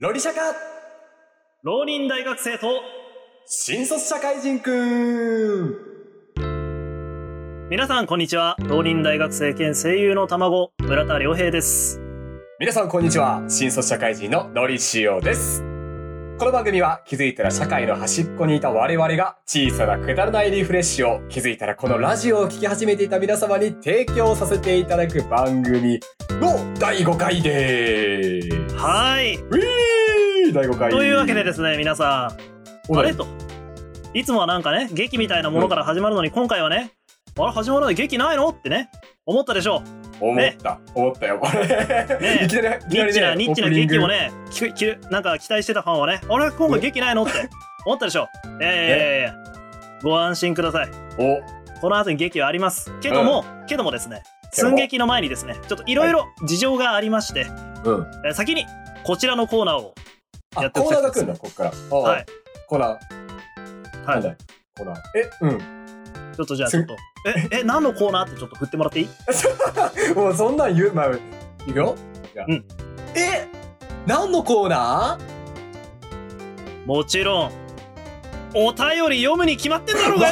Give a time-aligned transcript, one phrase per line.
[0.00, 0.40] ロリシャカ。
[1.62, 2.80] 浪人大学生と
[3.44, 5.76] 新卒社会人くん。
[7.68, 8.56] 皆さんこんにちは。
[8.60, 12.00] 浪人大学生兼声優の卵村田良平です。
[12.58, 13.44] 皆さんこんにちは。
[13.46, 15.69] 新卒社会人ののりしおです
[16.40, 26.00] この番組は気づいたら社会の端っこにいた我々が小さなくだらないリフレッシュを気づいたらこのラジオを聴き始めていた皆様に提供させていただく番組
[26.40, 28.74] の第5回でーす。
[28.74, 29.36] はい。
[29.36, 32.34] ウィー第5回というわけでですね皆さ
[32.88, 32.90] ん。
[32.90, 33.14] おあれ？
[33.14, 33.26] と。
[34.14, 36.94] いつもはなんかね劇みたいなものから始まるのに今回はね
[37.44, 38.48] あれ始まるのに劇ないの？
[38.48, 38.90] ってね。
[39.26, 39.82] 思ったでしょ
[40.20, 41.66] 思った、思ったよこれ、
[42.18, 42.40] ね。
[42.44, 46.20] いきなりニッチなニッチな劇もねききなんか期待してたファンはね。
[46.28, 47.22] あれ今回劇ないの？
[47.24, 47.48] って。
[47.86, 48.26] 思ったでしょ
[48.60, 49.34] いやいやいや
[50.02, 50.90] ご安心ください。
[51.18, 51.40] お。
[51.80, 52.92] この後に劇はあります。
[53.00, 54.22] けども、けどもですね
[54.52, 56.12] 寸劇の前にですねちょっといろい。
[56.12, 57.46] ろ事情がありまして、
[57.84, 58.10] うん。
[58.26, 58.66] えー先に
[59.04, 59.94] こちらのコーナーを
[60.56, 61.72] やあっておきたいコーナーが来るんだこっから。
[61.90, 62.26] あはい。
[62.66, 62.88] コーナー。
[62.90, 62.98] はい。
[64.06, 64.36] なんだ
[64.76, 64.98] コーナー。
[65.16, 65.79] えうん
[66.36, 66.96] ちょっとじゃあちょっと。
[67.52, 69.08] ええ何のコーナーってちょっと振ってもらっていい？
[70.16, 71.10] もうそんなん言うまあ
[71.66, 71.96] いくよ。
[72.48, 72.64] うん。
[73.14, 73.48] え
[74.06, 75.18] 何のコーナ
[76.86, 77.52] もちろん。
[78.52, 80.28] お便り読むに決まってんだろーうが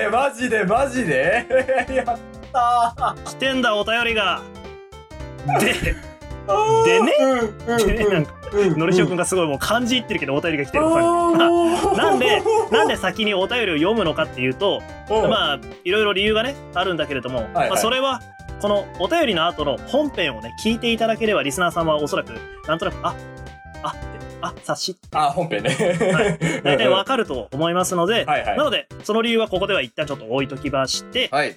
[0.00, 0.10] よ！
[0.10, 1.46] マジでマジでマ
[1.86, 1.86] ジで？
[1.94, 2.18] やっ
[2.52, 3.22] たー。
[3.24, 4.40] 来てんだお便りが。
[5.60, 5.72] で
[6.84, 7.12] でね？
[7.20, 10.84] うんうんでねなんかうんのりしおくんがすごいもう感じいってるけどお便りが来てる。
[11.96, 18.20] なんでなんで先にお便りを読むのかっていうとあまあいろいろ理由がねあるんだけれども、はいまあ、それは
[18.60, 22.32] このお便りの後の本編をね聞いていただければリスナーさんはおそらく
[22.66, 23.14] なんとなくあ
[23.82, 23.98] あって
[24.40, 25.70] あ察しあ本編ね。
[25.70, 26.62] はい。
[26.62, 28.56] 大体わかると思いますので、はいはい。
[28.56, 31.56] なのでその理由はここでは一旦ちょっと置いときましてはい。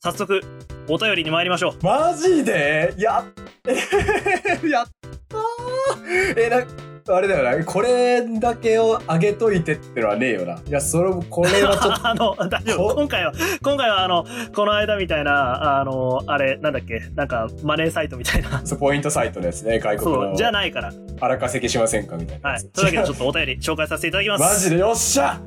[0.00, 0.42] 早速
[0.88, 1.84] お便りに参りましょう。
[1.84, 2.94] マジで？
[2.98, 3.24] やっ
[4.68, 4.86] やっ
[5.28, 6.40] たー。
[6.40, 6.62] えな
[7.06, 7.64] あれだよな。
[7.64, 10.54] これだけを上げといてってのはねえよな。
[10.66, 12.06] いやそれこれはちょっと。
[12.08, 12.88] あの大丈夫。
[12.88, 14.24] こ今回は今回はあの
[14.54, 17.00] この間みたいなあのあれなんだっけ？
[17.14, 18.60] なんかマネーサイトみたいな。
[18.64, 19.78] そうポイントサイトですね。
[19.80, 20.92] 外国そうのじゃないから。
[21.20, 22.16] 荒稼ぎしませんか？
[22.16, 22.50] みたいな。
[22.50, 22.64] はい。
[22.64, 24.42] というわけでちょっとお便り紹介させていただきます。
[24.42, 24.78] マジで？
[24.78, 25.40] よっしゃ！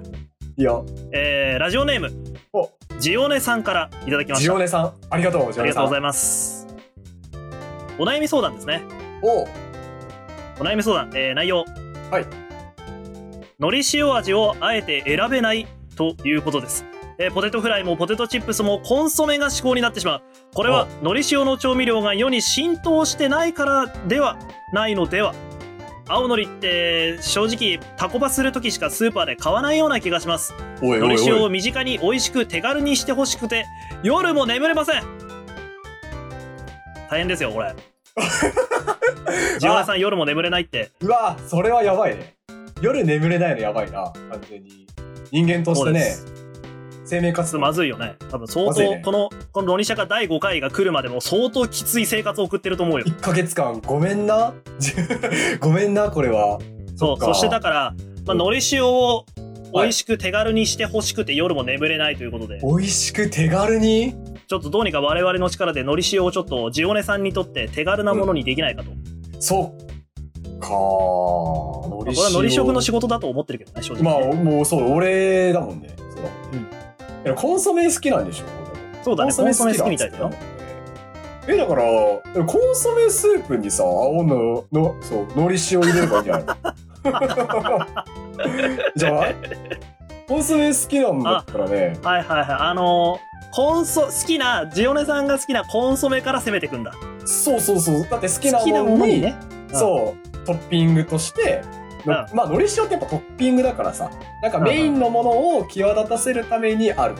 [0.60, 0.84] いいよ
[1.14, 2.12] えーラジオネーム。
[2.27, 2.27] お
[3.00, 4.44] ジオネさんからいただきました。
[4.44, 6.68] ジオネさんありがとうありがとうございます。
[8.00, 8.84] お悩み相談ですね。
[9.22, 9.48] おお
[10.60, 11.66] 悩み相談、えー内容。
[12.12, 12.26] はい。
[13.60, 16.86] のり塩味をあえて選べないということです、
[17.18, 20.22] えーポテトフライもポテトチップスもコンソメが至高になってしまう。
[20.54, 24.38] これはのり塩の調味料が世に浸透してないからでは
[24.74, 25.34] ないのでは
[26.10, 30.54] 青のりって正直タコパする時しかスーパーで買わないような気がします。
[30.82, 33.66] おいおいのり塩を身近に美味しく手軽にしてほしくて
[34.04, 35.04] 夜も眠れません。
[37.10, 37.76] 大変ですよこれ。
[39.60, 40.92] ジオナさん夜も眠れないって。
[41.02, 42.36] うわそれはやばいね。
[42.82, 44.88] 夜眠れないのやばいな完全に。
[45.32, 46.16] 人間としてね
[47.08, 47.60] 生命活動。
[47.60, 48.16] まずいよね。
[48.30, 49.02] 多分相まずいね。
[49.04, 53.06] 当このこのロニシャカ第5回が来るまでも相当きつい生活を送ってると思うよ。
[53.06, 53.82] 1ヶ月間。
[53.86, 54.54] ごめんな？
[55.60, 56.60] ごめんなこれは。
[56.96, 57.76] そうそしてだから、
[58.26, 58.38] まあ、うん。
[58.40, 59.26] のり塩を
[59.74, 64.16] 美味しく手軽にしてほしくて夜も眠れないということで、美味しく手軽に？
[64.48, 68.92] ちょっとどうにか我々の力でのり塩をちょっとジオネさんにとって手軽なものにできないかと、
[69.40, 74.04] そっかのまあこれはのり食の仕事だと思ってるけどね正直。
[74.04, 75.90] まあね、もうそう俺だもんね。
[76.16, 76.87] そうだうん
[77.26, 78.46] いやコンソメ好きなんでしょ？
[79.04, 80.32] そうだねコンソメ好きみたいだよ。
[81.48, 82.22] えだからコ
[82.58, 86.46] ンソメスープにさ青ののそうのり塩入れればいいんじゃない？
[86.46, 87.80] の
[88.96, 89.26] じゃあ
[90.28, 92.46] コンソメ好きなんだったらねはいはいはい。
[92.50, 96.92] あのーコンソ好きなジオネさんが好きなコンソメから攻めていくんだ。
[97.26, 98.06] そうそうそう。
[98.08, 99.36] だって好きなものにね。
[99.74, 101.64] そうトッピングとして
[102.08, 104.10] まあのり塩ってやっぱトッピングだからさ
[104.42, 107.16] なんかメインのものを際立たせるためにある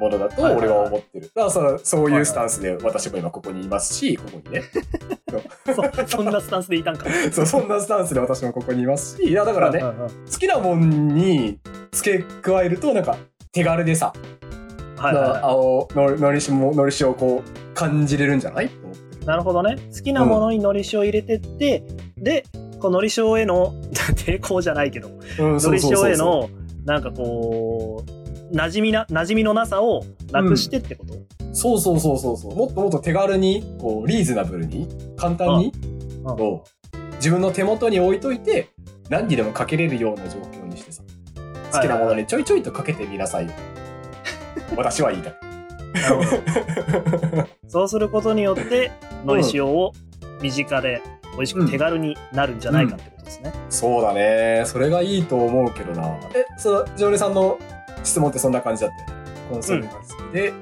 [0.00, 1.30] ものだと俺は思ってる。
[1.34, 4.62] だからそのそういうスタンスで私も今ここにいますしここにね。
[6.06, 7.06] そそんなスタンスでいたんか。
[7.32, 10.08] そうそんなスタンスで私もここにいますしいやだからねうんうんうん。
[10.08, 11.58] 好きなもんに
[11.92, 13.16] 付け加えるとなんか
[13.52, 14.12] 手軽でさ、
[14.96, 18.70] はいはいは青ののり塩ものり塩をこう感じれるんじゃない？
[19.26, 19.76] なるほどね。
[19.94, 21.82] 好きなものにのり塩入れてって、
[22.16, 22.44] で
[22.78, 26.48] こうのり塩への抵抗じゃないけどうんのりそうそうへの
[26.84, 31.14] なんかこう馴染みな馴染みのなさをなくしてってこと、
[31.52, 35.72] そうそうそうそうそうもっともっと手軽にこうリーズナブルに簡単に
[36.24, 38.70] こう自分の手元に置いといて
[39.10, 41.02] 何にでもかけれるような状況にしてさ
[41.72, 43.52] 好きなものにちょいちょいとかけてみなさいよ
[44.76, 45.34] 私は言いたい
[47.68, 48.92] そうすることによって
[49.24, 49.92] のり塩を
[50.40, 51.02] 身近で
[51.38, 53.52] 美味しく手軽になるんじゃないかってことですね。
[53.70, 54.64] そうだね。
[54.66, 56.18] それがいいと思うけどな。
[56.34, 57.58] え、その、ジョネさんの
[58.02, 59.24] 質問ってそんな感じだったよね。
[59.48, 60.00] コンソメが好
[60.30, 60.52] きで、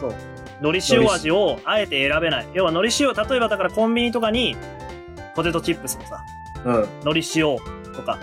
[0.00, 0.14] そう。
[0.62, 2.48] 海苔塩味をあえて選べない。
[2.54, 4.56] 要は海苔塩、例えばだからコンビニとかに、
[5.34, 6.22] ポテトチップスのさ、
[6.64, 6.74] うん。
[7.02, 7.58] 海苔塩
[7.94, 8.18] とか、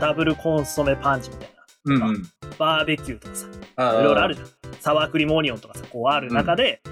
[0.00, 1.94] ダブルコンソメパンチみたいな。
[2.06, 2.22] うんうん。
[2.58, 3.46] バーベキューとかさ、
[3.76, 4.48] あいろいろあるじゃん。
[4.80, 6.82] サワークリームオニオンとかさ、こうある中で、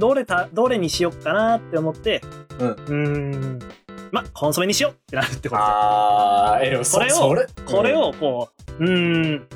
[0.00, 2.22] どれた、どれにしよっかなって思って、
[2.58, 2.94] うんうー
[3.56, 3.58] ん、
[4.10, 8.48] ま、コンソメにしようってなるってことあー、え、でもそこれをそれこれ、をこ
[8.78, 9.46] う、うーん、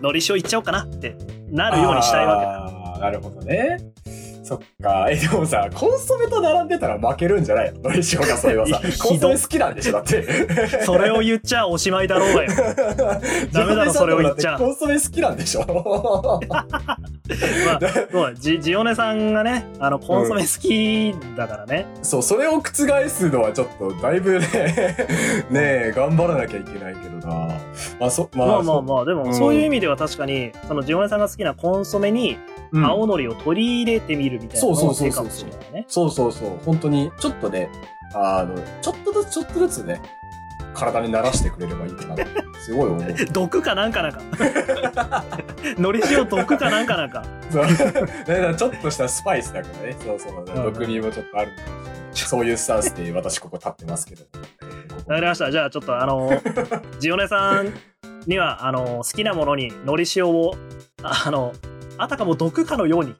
[0.00, 1.16] 海苔塩いっちゃおうかなって
[1.50, 2.64] なるようにしたいわけだ。
[2.64, 3.78] あーなるほどね。
[4.44, 5.06] そっか。
[5.10, 7.80] え、でもさ、コンソメと並んでたら負けるんじゃないの？
[7.88, 9.92] のり塩がそれはさ コンソメ好きなんでしょ？
[9.92, 10.84] だって。
[10.84, 12.50] それを言っちゃおしまいだろうがよ。
[13.52, 16.40] ダメだろそれを言っちゃコンソメ好きなんでしょ？
[16.46, 17.80] まあ、
[18.12, 21.86] そうジジオネさんがね、あの、コンソメ好きだからね。
[22.02, 24.46] そう、それを覆すのはちょっと、だいぶね、
[25.50, 27.48] ねえ、頑張らなきゃいけないけどな。
[28.04, 32.38] まあ、そ、まあ、まあまあまあ、でも、うんそういう意味では確かに、そのジオネさんが好きなコンソメに、
[32.72, 35.84] 青のりを取り入れてみるみたいなのそうそうそうそうも手かもしれないね。
[35.88, 36.58] そうそうそう。
[36.64, 37.70] 本当に、ちょっとね、
[38.14, 40.00] あの、ちょっとずつちょっとずつね、
[40.74, 42.16] 体に慣らしてくれればいいかな。
[42.60, 43.14] すごい思う。
[43.32, 44.20] 毒かなんかなんか。
[45.78, 47.24] 海苔塩毒かなんかなんか。
[47.50, 48.02] そうねだか
[48.40, 49.96] らちょっとしたスパイスだからね。
[50.04, 50.38] そうそう。
[50.38, 52.14] うん毒味もちょっとあるかもしれない。
[52.14, 54.24] そういうスタンスで私ここ立ってますけど。
[55.06, 55.50] わかりました。
[55.50, 56.30] じゃあちょっとあの、
[56.98, 57.72] ジオネさん
[58.26, 60.54] には、あの、好きなものに海苔塩を、
[61.02, 61.52] あの、
[61.98, 63.14] あたかも毒かのように、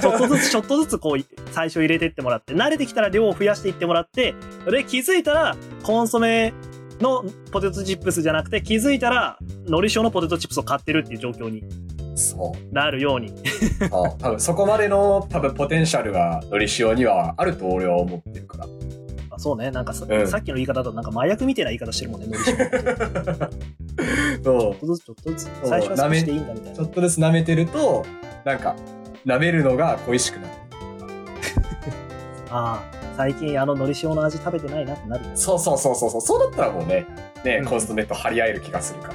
[0.00, 4.34] ちょっとずつ ちょっとずつこう、最初入れてってもらって、慣れてきたら量を増やしていってもらって、
[4.70, 6.52] で、気づいたら、コンソメ
[7.00, 11.64] のポテトチップスじゃなくて、気づいたら、海苔塩のポテトチップスを買ってるっていう状況に
[12.20, 12.74] そう。
[12.74, 13.32] なるように。
[13.90, 18.66] 多分そこまでの多分ポテンシャルがのり塩にはあると俺は思ってるから。
[19.30, 22.70] あそうね、なんかさ,、うんさっきの言い方だと、なんか麻薬みたいな言い方してるもんね、海苔塩。
[24.40, 26.84] ちそょっとずつちょっとずつ、最初は少しでいいんだみたいうなちょ。
[26.84, 28.04] っとずつ舐めてると、
[28.44, 28.74] なんか、
[29.26, 30.54] 舐めるのが恋しくなる。
[32.50, 35.24] ああ、最近あの海苔塩の味食べてないなってなる。
[35.34, 36.20] そうそうそうそうそう。
[36.20, 37.06] そうだったらもうね、
[37.44, 39.12] ね、うんコンソメと張り合える気がするか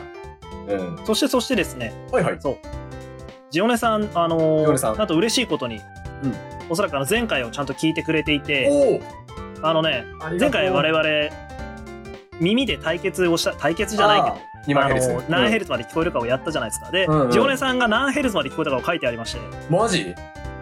[0.67, 0.75] ら。
[0.75, 1.06] うん。
[1.06, 2.38] そしてそしてですね、はいはい。
[2.39, 2.57] そう。
[3.51, 5.81] ジオネさん、あのーなんと嬉しいことに、うん
[6.67, 9.01] おそらくあの前回をちゃんと聞いてくれていて、おお
[9.67, 10.06] あのね、
[10.39, 11.03] 前回我々、
[12.39, 15.09] 耳で対決をした、対決じゃないけど、2万ヘルツ。
[15.09, 16.91] あの何ヘルツまで聞こえるかをやったじゃないですか。
[16.91, 19.39] で、うんうんジオネさんが何ヘルツまで聞こえたかを書いてありまして、
[19.71, 20.13] マジ？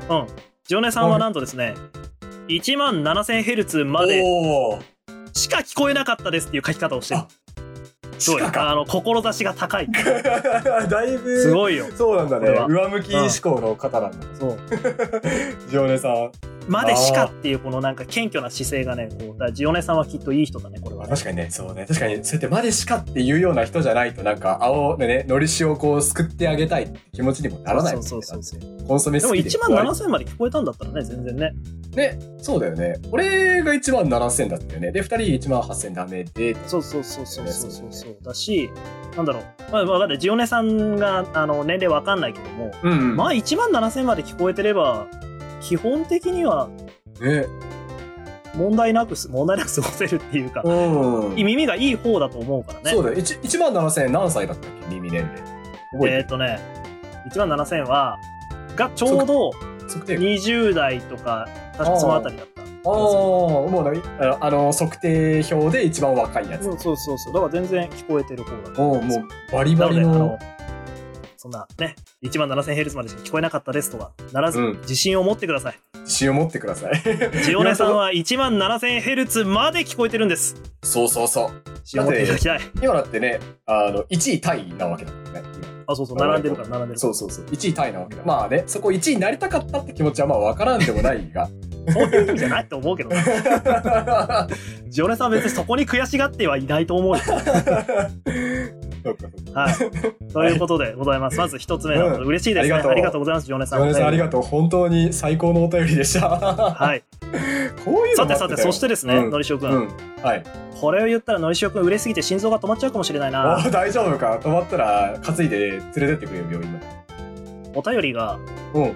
[0.10, 0.28] うん。
[0.66, 1.76] ジオネさんはなんとですね、
[2.48, 4.24] 1万7000ヘルツまで。
[5.34, 7.28] しか聞こえなかったですっていう書き方をしてるあ。
[8.20, 8.70] そうよ地下か。
[8.70, 9.88] あの、志が高い。
[9.92, 11.38] だいぶ。
[11.42, 11.88] すごいよ。
[11.96, 12.50] そうなんだね。
[12.70, 14.18] 上向き思考の方なんだ。
[14.40, 14.58] そう。
[15.70, 16.32] ジオネさん。
[16.68, 21.10] までしかっていうこのなんか謙虚な姿勢がね、こう、だジオネさんはきっといい人だね、これは、ね。
[21.10, 21.86] 確かにね、そうね。
[21.88, 28.10] 確かに、そうやってまでしかっていうような人じゃないと、なんか、青でね、のり塩をこう、すくってあげたいって気持ちにもならないもんね。
[28.10, 29.50] そうそうそうそうコンソメでも好きで。
[29.50, 31.52] 1万7000まで聞こえたんだったらね、全然ね。
[31.96, 32.96] ね、そうだよね。
[33.12, 34.92] 俺が1万7000だったよね。
[34.92, 36.56] で、2人1万8000ダメで。
[36.68, 38.18] そうそうそうそうそうそうそう。
[38.24, 38.70] だし、
[39.16, 39.44] なんだろう。
[39.72, 40.20] まあ、わかんない。
[40.20, 43.16] ジオネさんが、あの、年齢わかんないけども、うん、うん。
[43.16, 45.08] まあ1万7000まで聞こえてれば、
[45.64, 46.70] 基本的には
[47.20, 47.46] ね。
[48.56, 51.36] 問題なくす、問題なく過ごせるっていうか、うん。
[51.36, 52.92] 耳がいい方だと思うからね。
[52.92, 53.16] そうだよ。
[53.16, 54.96] 1, 1万7000何歳だったっけ？
[54.96, 55.42] 耳年齢。
[55.94, 56.60] 覚えっ、とね、
[57.32, 58.18] 1万7000は、
[58.76, 62.62] がちょうどる測定20代とか、確かそのあたりだった。
[62.62, 66.66] ああ、もうねあのあの、測定表で一番若いやつ。
[66.66, 67.34] そうそうそうそう。
[67.34, 70.38] だから全然聞こえてる方だとおうもう、バリバリの。
[71.44, 75.80] そんなね、1万7000ヘルツまでしか聞こえなかったですとはならず、うん自信を持ってください。
[76.00, 77.04] 自信を持ってください。
[77.44, 80.56] ジオネさんは 1万7000ヘルツまで聞こえてるんです。
[80.84, 81.52] そうそうそう。
[81.80, 82.62] 自信を持っていただきたい。
[82.82, 85.44] 今だってね、あの、1位タイなわけだもんね。
[85.86, 87.10] あ、そうそう、並んでるから、並んでるから。
[87.10, 87.46] そうそうそう。
[87.48, 88.24] 1位タイなわけだ。
[88.24, 91.50] まあね、そこ1位になりたかったって気持ちはまあわからんでもないが。
[91.92, 93.22] そういう意味じゃないと思うけどね。
[94.88, 97.24] ジオネさんは別にそこに悔しがってはいないと思うよ。
[99.54, 100.32] はい。
[100.32, 101.38] ということでございます。
[101.38, 102.74] まず一つ目の、うん嬉しいですね。
[102.74, 103.80] ありがとうございます、ジオネさん。
[103.80, 104.42] 山根さんありがととう。
[104.44, 106.30] 本当に最高のお便りでした。
[106.30, 107.04] はい。
[107.84, 109.72] こういうさてさて、そしてですね、うんのりしおくん。
[109.72, 109.90] うん。
[110.22, 110.44] はい。
[110.80, 113.64] これを言ったらのりしおくん嬉しすぎて心臓が止まっちゃうかもしれないな。
[113.66, 116.80] お大丈夫か止まったら担いで連れてってくれよ、病院。
[117.76, 118.38] お便りが、
[118.74, 118.96] うん。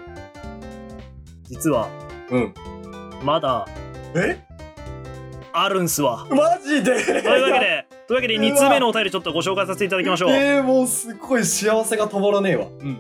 [1.44, 1.88] 実は、
[2.30, 2.54] うん。
[3.24, 3.66] まだ
[4.16, 4.38] え？
[5.54, 6.28] あるんすわ。
[6.30, 7.04] マジで？
[7.04, 10.32] というわけで、というわけで2つ目のお便りちょっとご紹介させていただきましょう。
[10.32, 12.68] えー、もうすっごい幸せが止まらねえわ。
[12.68, 12.98] うん。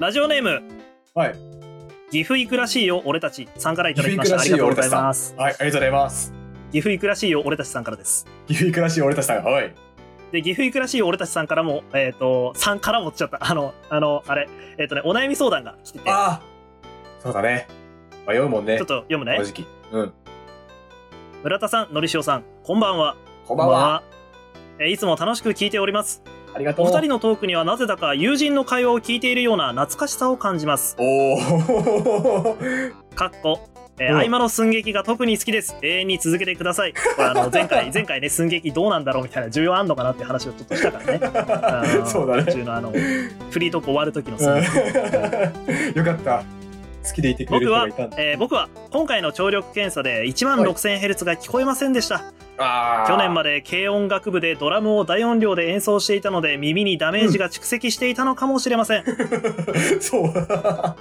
[0.00, 0.62] ラジオネーム、
[1.14, 1.34] はい。
[2.10, 4.40] 岐阜行くらしいよ、俺たちさんからいただきました。
[4.40, 5.34] ありがとうございます。
[5.36, 6.32] はい、ありがとうございます。
[6.72, 8.26] 岐阜行くらしいよ、俺たちさんからです。
[8.48, 9.44] 岐阜行くらしい俺たちさん。
[9.44, 9.74] はい。
[10.32, 13.38] で、岐阜行くらしいよ、俺たちさんからも、えっ、と、さんからもっちゃった。
[13.40, 16.42] あの、あの、あれ、えっ、とね、お悩み相談が来てて、ちょああ
[17.20, 17.68] そうだね。
[18.26, 18.74] 迷うもんね。
[18.74, 19.44] っと読むねこの。
[19.46, 19.66] 時期。
[19.92, 20.12] うん。
[21.44, 23.16] 村田さん、のりしおさん、こんばんは。
[23.46, 24.02] こんばんは。
[24.80, 26.22] えーいつも楽しく聞いております。
[26.54, 26.86] ありがとう。
[26.86, 30.96] お二人のトークにはなぜだか友人の会話を聞いているような懐かしさを感じます。
[30.98, 32.56] おお。
[33.14, 33.60] かっこ、
[34.00, 35.76] えーうん合間の寸劇が特に好きです。
[35.82, 36.92] 永遠に続けてください。
[36.94, 41.20] これあの 前回、前回ね、寸劇どうなんだろうみたいな需要あんのかなって話をちょっとしたからね。
[41.22, 42.92] あ のそうだね途中のあの、
[43.50, 44.68] フリートーク終わる時の寸劇。
[44.78, 46.42] うん よかった。
[47.08, 52.22] 好きでいてくれる僕は人がいたんだ。、えー僕は今回の聴力検査で1万 6000Hz が聞こえませんでした。
[52.58, 59.04] あ去年まで軽音楽部でドラムを大音量で演奏していたので耳にダメージが蓄積していたのかもしれません。
[59.04, 59.12] で。
[60.00, 60.22] そう。
[60.26, 60.96] は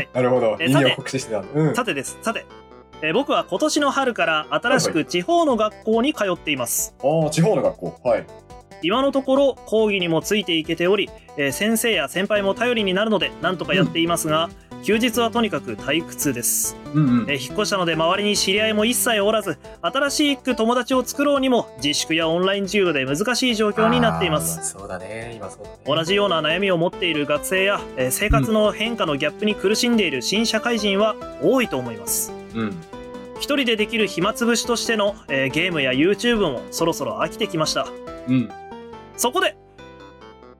[0.00, 0.56] いなるほど。
[0.60, 1.42] え耳を酷使してた。
[1.54, 1.74] うん。
[1.74, 2.18] さてです。
[2.22, 2.44] さて、
[3.02, 6.94] えー僕は今年の春から新しく地方の学校に通っています。
[7.02, 8.00] ああ、地方の学校。
[8.04, 8.26] はい。
[8.82, 14.50] 今のところ講義にもついていけており、えー先生や先輩も頼りになるのでなんとかやっていますが、
[14.82, 16.76] 休日はとにかく退屈です。
[16.94, 24.70] うんうんえー引っ越したので周りに知り合いも一切おらず、新しく友達を作ろうにも自粛やオンライン授業で難しい状況になっています。
[24.72, 25.34] そうだね。
[25.36, 25.78] 今そうだね。
[25.84, 32.32] 同じような悩みを持っている学生や、えー生活の変化のギャップに苦しんでいる新社会人は多いと思います。
[32.54, 32.76] うん。
[33.36, 37.86] 一人でできる暇つぶしとしての、えーゲームや YouTube もそろそろ飽きてきました。
[38.28, 38.50] うん。
[39.16, 39.56] そこで、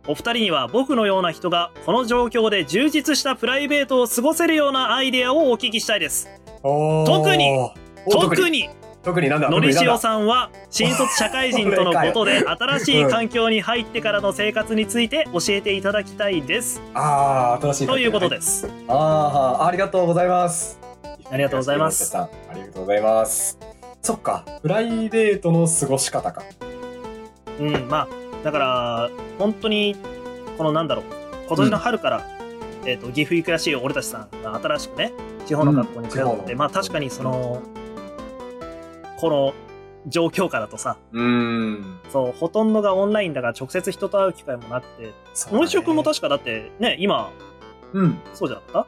[0.08, 6.28] お二人には僕のような人がこの状況で充実したプライベートを過ごせるようなアイデアをお聞きしたいです。
[6.62, 7.50] 特に
[8.06, 8.70] お特特にに、
[9.04, 16.80] 特になんだのりしおんさんは新卒社会人とのことで 新しい環境に入ってからの生活について教えていただきたいです。
[16.94, 17.86] ああ、新しい。
[17.86, 18.66] ということです。
[18.88, 20.80] ああ、ありがとうございます。
[21.30, 23.58] ありがとうございますありがとうございます。
[24.00, 26.42] そっか、プライベートの過ごし方か。
[27.60, 29.96] うん、まあ、だから、本当に、
[30.56, 31.04] このなんだろう、
[31.46, 32.26] 今年の春から、
[32.84, 35.12] えっ、と、岐阜行くらしい俺たちさんが新しくね、
[35.46, 37.62] 地方の学校に通って、うんまあ確かにその、
[39.18, 39.54] この
[40.06, 42.00] 状況下だとさ、うーん。
[42.10, 45.12] そう、ほとんどがオンラインだから直接人と会う機会もなって、
[45.50, 47.30] 森翔くんも確かだってね、今、
[47.92, 48.18] うん。
[48.34, 48.86] そうじゃなかっ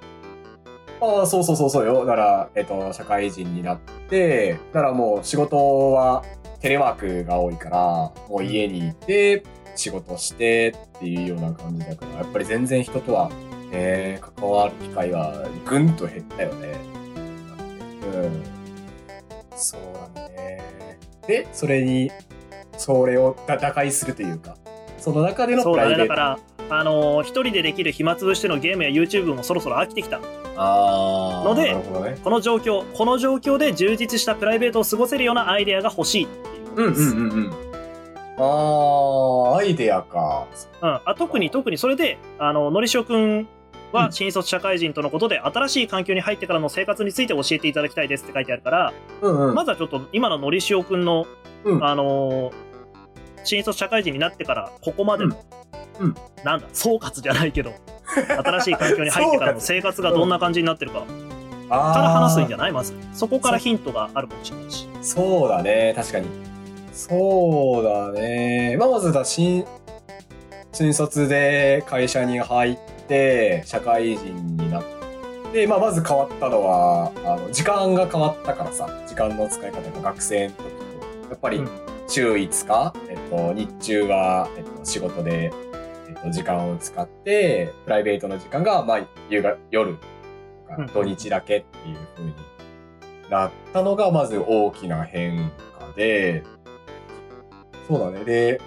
[1.02, 2.04] ああ、そうそうそうそうよ。
[2.04, 3.78] だから、えっと、社会人になっ
[4.08, 6.22] て、だからもう仕事は
[6.60, 7.78] テレワークが多いから、
[8.28, 9.42] もう家にいて、
[9.76, 13.30] 仕事してっていうような感じだから、やっぱり全然人とは、
[13.72, 16.74] えー、関わる機会はぐんと減ったよね。
[18.12, 18.42] うん。
[19.56, 19.80] そう
[20.14, 20.98] だね。
[21.26, 22.10] で、それに、
[22.76, 24.56] それを打打開するというか、
[24.98, 26.14] その中でたそうだね、のプライベート。
[26.14, 26.38] だか
[26.68, 30.20] ら、あのー一人でできる暇つぶしでのゲームや YouTube もそろそろ飽きてきた。
[30.56, 32.18] あーのでね。
[32.22, 36.39] この状況、この状況で充実したプライベートを過ごせるようなアイデアが欲しいってい
[36.76, 36.84] うん。
[36.86, 37.52] うんうんうん。
[38.38, 40.46] ああ、アイデアか。
[40.82, 43.46] うん、あ特に特にそれであののりしおくんう
[43.92, 49.54] はん新卒社会人とのことで、新しい環境に入ってからの生活について教えていただきたいですって書いてあるから、うんうん。
[49.54, 51.26] まずはちょっと今ののりしおくんの、
[51.64, 52.52] うんあのー
[53.42, 55.34] 新卒社会人になってからここまでの、
[55.98, 57.72] うんうんなんだ総括じゃないけど
[58.14, 61.04] 新しい環境に入ってからの生活がどんな感じになってるか
[61.70, 62.72] あーから話すんじゃない？
[62.72, 66.26] まずそこからヒントがあるかもしれないしそうだね、確かに。
[66.92, 68.76] そうだね。
[68.78, 69.64] まあ、まずだ、新、
[70.72, 72.78] 新卒で会社に入っ
[73.08, 74.84] て、社会人になっ
[75.52, 80.70] て、まあ、まず変わったのは、あの、時間が変わったからさ、時間の使い方が学生の時と、
[81.30, 81.68] やっぱりうん
[82.08, 85.52] 週5日、えっと、日中は、えっと、仕事で、
[86.08, 90.00] えっと、時間を使って、プライベートの時間が、まあ、夕方、夜と
[90.76, 92.34] うんか、土日だけっていう風に
[93.30, 96.42] なったのが、まず大きな変化で、
[97.90, 98.24] そうだね。
[98.24, 98.60] で、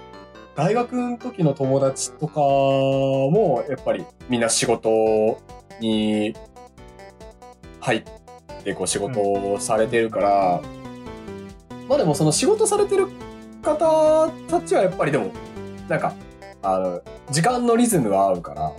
[0.53, 5.39] 大学の時の友達とかも、やっぱりみんな仕事
[5.80, 6.36] に
[7.80, 8.03] 入っ
[8.65, 10.62] て、こう仕事をされてるから、
[11.88, 13.08] まあでもその仕事されてる
[13.62, 15.32] 方たちはやっぱりでも、
[15.88, 16.13] なんか、
[16.62, 17.01] あの、
[17.32, 18.77] 時間のリズムは合うから、こ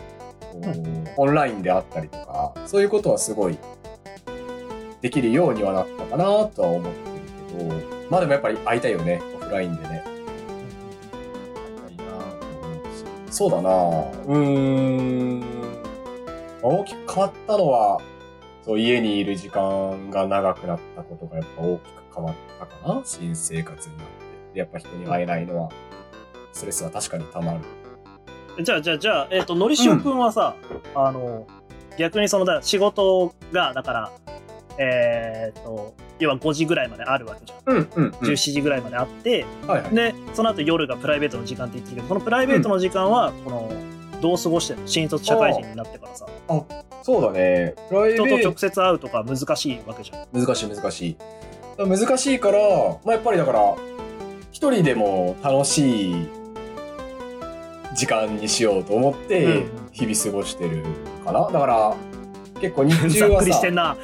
[1.16, 3.58] うオンラインであったりとか、そういうことはすごい
[5.00, 6.98] できるようにはなったかなとは思って
[7.58, 7.74] るけど、
[8.10, 10.13] まあでもやっぱり会いたいよね、オフラインでね。
[13.34, 15.40] そうだなうーん。
[15.40, 15.46] ま
[16.62, 18.00] あ大きく変わったのは、
[18.62, 24.12] そう、家にいる時間が長くなったことがやっぱ大きく変わったかな新生活になって。
[24.54, 25.68] でやっぱ人に会えないのは、
[26.52, 27.60] ストレスは確かに溜まる。
[28.62, 30.54] じゃあじゃあじゃあ、えっとのりしおくんはさ、
[30.94, 31.44] あの
[31.98, 34.12] 逆にそのだ仕事がだから
[34.78, 38.10] えーっと要は5時ぐらいまであるわけじゃん、うんうん、うん。
[38.10, 39.94] 17時ぐらいまであってはいはい。
[39.94, 43.72] でその後夜がプライベートの時間って言ってるけどこのプライベートの時間はこの
[44.20, 44.86] どう過ごしてるの？
[44.86, 46.26] 新卒社会人になってからさ
[47.02, 47.74] そうだね。
[47.88, 51.16] プライベ人とート直接会うとか難しいわけじゃん難しい難しい。
[51.76, 52.58] 難しいから、
[53.04, 53.74] まあ、やっぱりだから、
[54.52, 56.28] 一人でも楽しい
[57.96, 60.84] 時間にしようと思ってうん、日々過ごしてる
[61.24, 61.50] かな。
[61.50, 61.96] だから、
[62.64, 63.44] 結構日中はさ。
[63.44, 63.96] くりしてん、な。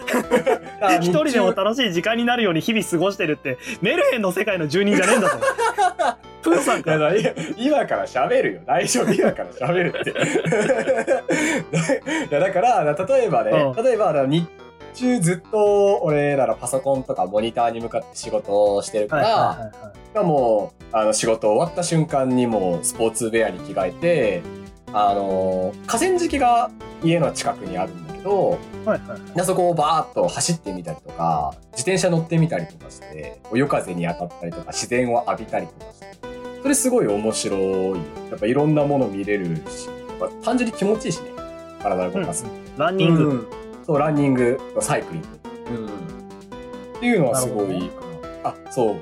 [0.82, 5.38] あ一人でも楽しい時間になるように日々過ごしてるってメルヘンの世界の住人じゃねえんだぞ。
[6.42, 6.90] プーさんか。
[6.90, 8.60] いやだいや今から喋るよ。
[8.66, 9.12] 大丈夫。
[9.12, 10.10] 今から喋るって。
[12.30, 13.84] いや、だから、例えばね、うん。
[13.84, 14.46] 例えば、日
[14.94, 19.70] 中ずっと俺らのパソコンとかモニターに向かって仕事をしてるから、はいはいはい
[20.24, 24.42] もう、あの、仕事終わった瞬間にもうスポーツウェアに着替えて、
[24.92, 26.68] あの、河川敷が
[27.04, 36.06] 家の近くにあるんだけど、はいはいでそこをバーッと走ってみたりとか、自転車乗ってみたりとかして、夜風に当たったりとか、自然を浴びたりとかして、
[36.62, 37.96] それすごい面白いよ。
[38.30, 39.88] やっぱいろんなもの見れるし、
[40.42, 41.30] 単純に気持ちいいしね。
[41.82, 42.44] 体を動かす。
[42.76, 43.46] ランニング、うん
[43.84, 45.28] そう、ランニング、サイクリング。
[45.70, 45.86] うん。
[45.86, 47.90] っていうのはすごい。
[48.44, 48.96] あ、そう。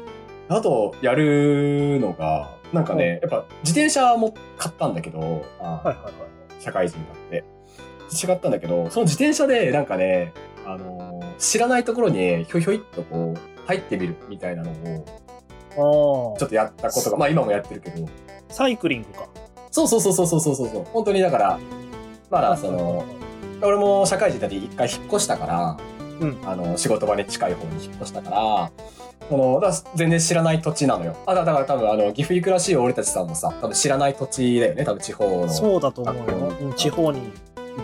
[0.49, 6.13] あと、やるのが、なんかね、やっぱ自転車も買ったんだけど、あはいはいはい
[6.61, 7.45] 社会人になって。
[8.13, 10.33] 違ったんだけど、その自転車でなんかね、
[10.67, 14.71] あのー知らないところにひょいひょいっとこう、入ってみるみたいなの
[15.77, 18.09] を、あちょっとやったことが、まあ今もやってるけど、あ
[18.49, 19.29] サイクリングか。
[19.71, 21.61] そうそうそうそうそうそうそう、本当にだから、
[22.31, 23.05] まだその、
[23.63, 25.77] 俺も社会人だって一回引っ越したから、
[26.21, 26.39] うん。
[26.45, 28.71] あの、仕事場に近い方に引っ越したから、
[29.29, 31.17] その、だ全然知らない土地なのよ。
[31.27, 35.49] あ、だだから多分あの、岐阜行くらしい俺たちさんもさ、多分知らない土地だよね、多分地方の。
[35.49, 37.33] そうだと思うよ、うん地方に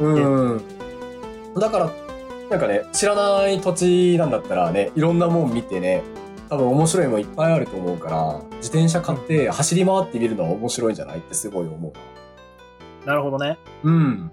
[0.01, 0.63] うん。
[1.57, 1.91] だから、
[2.51, 6.03] なんかね、知らない土地なんだったらね、いろんなもん見てね、
[6.49, 11.93] 多分面白いもんいっぱいあると思うから、自転車買って走り回ってみるのは面白いんじゃないってすごい思う。
[13.07, 14.33] なるほどねうん。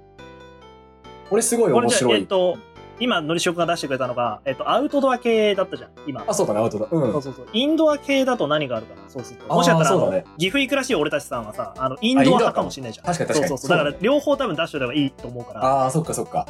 [1.30, 2.19] 俺すごいこれじゃあ面白い。
[2.19, 2.58] えっと
[3.02, 6.88] 今のりしおくんが出してくれたのが、えっと、アウトドア系だったじゃん今あ、そうだね、アウトドア。
[6.92, 7.12] うん。
[7.12, 13.50] そうそうそうインドア系だと何があるかなそうするともしかしたらあの、あーそうだね岐阜行くらしい俺たちさんはさあのインドア派かもしれないじゃん確かに確かに。
[13.50, 16.46] そうそうそうだから両方多分出しておればいいと思うからああ、そっかそっか。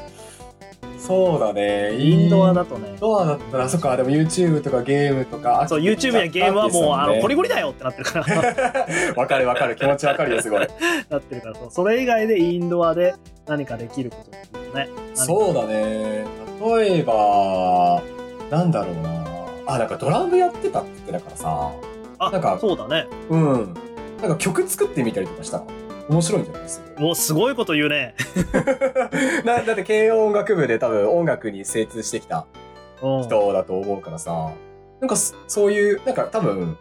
[1.02, 1.96] そうだね。
[1.98, 5.66] インドアだとねインドアだったら、そっか、でも YouTube とかゲームとか。
[5.68, 9.18] そう YouTube やゲームはもうあのコリゴゴリだよってなってるからリ。
[9.18, 9.76] わかるわかる。
[9.76, 10.68] 気持ちわかるよ、すごい。
[11.10, 13.16] なってるからそうそれ以外でインドアで
[13.48, 16.26] 何かできることっていうとねそうだね。
[16.64, 18.02] 例えば、
[18.52, 19.26] なんだろうな。
[19.66, 21.72] あ、なんかドラムやってたって言ってたからさ。
[22.20, 23.74] あなんかそうだねうん。
[24.22, 25.64] なんか曲作ってみたりとかしたら
[26.12, 27.02] 面白いんじゃないですか？
[27.02, 28.16] もうすごいこと言うね。
[29.46, 32.46] なだって軽音楽部で多分音楽に精通してきた
[33.02, 33.24] うん。
[33.24, 34.52] 人だと思うからさ、
[35.00, 36.78] なんかそそういう、なんか多分、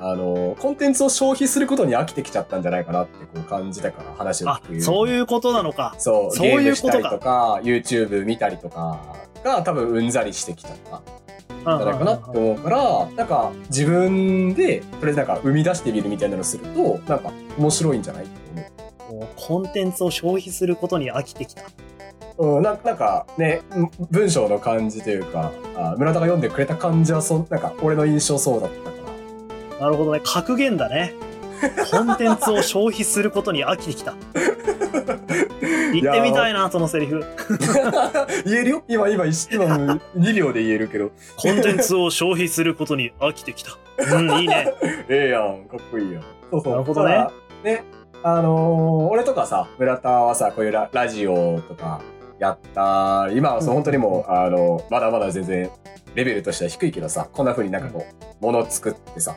[0.00, 4.80] あの、コンテンツを消費することに飽きてきちゃったんじゃないかなってこう感じたから話をあ聞く。
[4.80, 5.94] そういうことなのか。
[5.98, 7.10] そう、そういうことか。
[7.10, 8.98] とか、YouTube 見たりとか
[9.44, 10.72] が多分うんざりしてきちゃっ
[11.64, 18.24] たんじゃないかなって思うから、なんか自分で、とりあえずなんか生み出してみるみたいなのすると、なんか面白いんじゃない？
[18.24, 18.37] って
[19.36, 21.62] コンテンツを消費することに飽きてきた
[22.38, 29.78] うん、なんなんかね、ん文章の感じというか、あ村田が読んでくれた感じはそ、なんか俺の印象そうだったから。
[29.80, 31.14] なるほどね格言だね
[31.90, 34.14] コンテンツを消費することに飽きてきた
[35.92, 37.24] 言ってみたいなそのセリフ
[38.44, 41.10] 言えるよ今、今、一今もう2秒で言えるけど。
[41.36, 43.76] コンテンツを消費することに飽きてきた
[44.14, 44.72] うんいいね
[45.08, 46.22] ええやん、かっこいいやん。
[46.50, 46.72] そうそう。
[46.72, 47.26] なるほどね。
[47.64, 47.84] ね、
[48.22, 52.00] あのー俺とかさ、村田はさ、こういうララジオとか
[52.38, 55.70] やった、今はそう、うん本当にもう、あの、まだまだ全然、
[56.14, 58.04] レベルとしては低いけどさ、こんな風になんかこ
[58.40, 59.36] う、ものを作ってさ、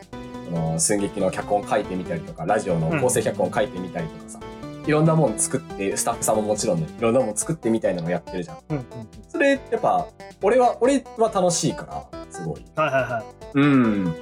[0.52, 4.40] あの、寸劇の脚本書いてみたりとか、ラジオの構成脚本書いてみたりとかさ、
[4.86, 8.58] いろんなもん作って、スタッフさんももちろんね、いろんなもん作ってみたいなのやってるじゃん。
[8.70, 8.86] うんうん
[9.30, 10.08] それ、やっぱ、
[10.42, 12.66] 俺は、俺は楽しいから、すごい。
[12.76, 14.16] はいはいはいうん。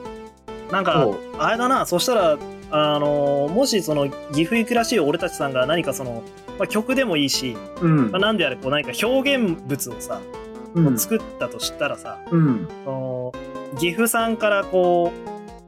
[0.71, 1.07] なんか
[1.39, 2.37] あれだなそしたら
[2.71, 6.23] あのもしその岐阜行くらしい俺たちさんが何かその、
[6.57, 8.21] まあ、曲でもいいし、うんまあ、。
[8.21, 10.21] なんであれこう何か表現物をさ、
[10.75, 10.97] うん。
[10.97, 12.67] 作ったとしたらさうん。
[12.85, 13.33] その
[13.79, 15.11] 岐阜さんからこ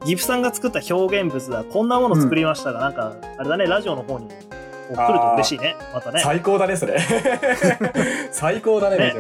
[0.02, 4.36] う岐阜さんが作った表現物だこんなもの作りましたが、なんかあれだねラジオの方にこ
[4.92, 6.98] う来ると嬉しいねまたね 最高だね、それ。
[8.32, 9.14] 最高だね、ね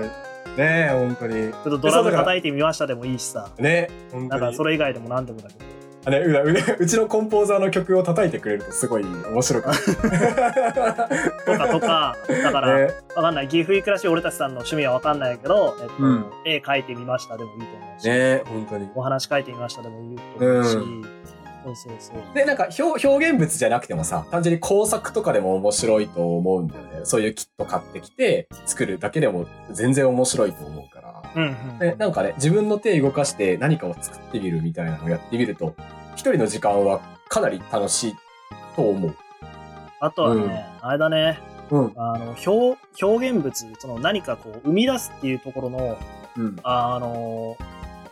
[0.57, 1.51] ねえ、本当に。
[1.51, 4.41] ちょっとドラム叩いてみましたでもいいしさね、本当に。
[4.41, 9.79] なんかそれ以外でも何でもだけどあね、うう うちのコンポーザーの曲を叩いてくれるとすごい面白くなる。
[11.45, 13.47] とかとか、だから、ねわかんない。
[13.47, 18.89] 岐阜いくらしい俺たちさんの趣味はわかんないけど、えっと、うん絵描いてみましたでもいいと思うし、ね本当に。
[18.95, 20.79] お話書いてみましたでもいいと思うし、う
[21.63, 22.33] そうそうそう。
[22.33, 27.01] で、なんか表表現物じゃなくてもさ、単純に工作とかでも面白いと思うんだよね。
[27.03, 30.80] そういうキット買ってきて作るだけでも全然面白いと思う。
[31.35, 31.79] うんうん。
[31.79, 35.75] でなんかね、自分の手動かして何かを作ってみるみたいなのをやってみると、
[36.15, 38.15] 一人の時間はかなり楽しい
[38.75, 39.15] と思う。
[39.99, 41.39] あとはね、あれだね、
[41.69, 41.93] うん。
[41.95, 45.97] あの、表、表現物、その何かこう、生み出すっていうところの、
[46.37, 46.59] うん。
[46.63, 47.57] あの、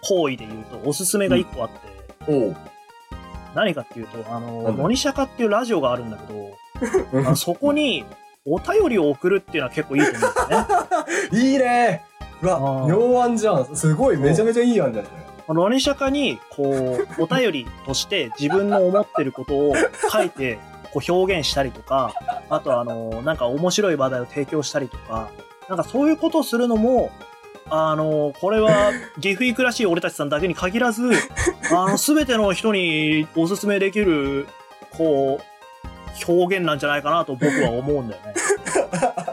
[0.01, 2.55] 行為で言うと、おすすめが一個あって、おう。
[3.55, 8.05] 何かっていうと、あの、なんだノニシャカっていうラジオがあるんだけど、あのそこに
[8.45, 10.61] お便りを送るっていうのは結構いいと思うんだよ
[11.31, 11.39] ね。
[11.49, 12.08] いいねう
[12.41, 13.75] わ、妙案じゃん。
[13.75, 15.29] すごい、めちゃめちゃいい案じゃん、それ。
[15.53, 19.73] ノニシャカに、こう、お便りとして 自分の思ってることを
[20.11, 20.59] 書いて、
[20.93, 22.13] こう表現したりとか、
[22.49, 25.29] あとあの、なんか面白い話題を提供したりとか、
[25.67, 27.11] なんかそういうことをするのも、
[27.69, 31.03] あの、これは、 岐阜行くらしい俺たちさんだけに限らず、
[31.71, 34.47] あの、すべての人におすすめできる、
[34.97, 38.33] こう、表現なんじゃないかなと僕は思うんだよね。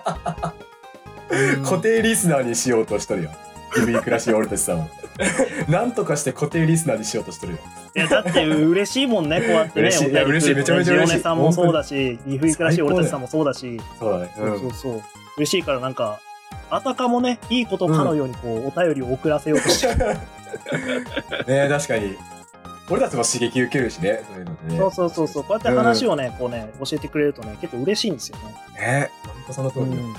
[1.37, 3.31] うん固定リスナーにしようとしとるよ。
[3.77, 4.89] 指暮らしい俺たちさんを。
[5.69, 7.59] なんとかして固定リスナーにしようとしとるよ。
[7.95, 9.89] いや、だって嬉しいもんね、こうやってね。
[9.89, 14.31] 嬉しいお便り来るとね嬉しいめちゃめちゃ嬉しいジオネさんもそうだし、岐阜行くらしい俺たちさんもそうだし、そうだね。
[14.37, 15.03] そうそうそう。
[15.39, 16.21] 嬉しいからなんか、
[16.71, 20.17] あたかもね、いいことかのようにこう、お便りを送らせようとしてる。
[21.49, 22.17] ね確かに。
[22.89, 24.79] 俺たちも刺激受けるしね、そういうのね。
[24.79, 25.43] そうそうそうそう。
[25.45, 28.55] こうやって話をね、こうね、教えてくれるとね、結構嬉しいんですよね。
[28.79, 30.05] ねほんとその通りよ。
[30.05, 30.17] うん。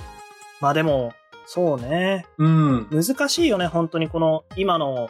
[0.62, 1.14] まあでも、
[1.46, 2.26] そうね。
[2.38, 2.88] うん。
[2.92, 5.10] 難しいよね、本当にこの、今の、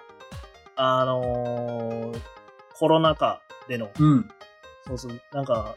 [0.75, 2.19] あのー
[2.79, 4.29] コロナ禍での、うん。
[4.85, 5.73] そうそう、なんか、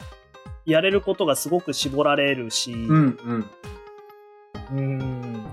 [0.66, 3.18] やれることがすごく絞られるし、うん。
[3.24, 3.50] うん。
[4.72, 5.44] うーん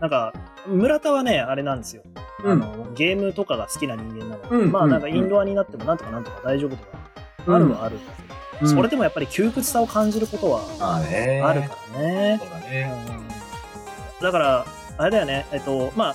[0.00, 0.32] なんか、
[0.66, 2.02] 村田はね、あれなんですよ。
[2.44, 6.98] あのゲームとかが好きな人間なので、うんまあなんかうんインドアになってもなんとかなんとか大丈夫とか
[7.48, 12.40] あるはあるんだけど、うんそれでもやっぱり窮屈さを感じることはまあるからね。
[12.40, 13.27] そうだうね。
[14.20, 14.66] んだから、
[14.98, 16.14] あれだよね、えっと、まあ、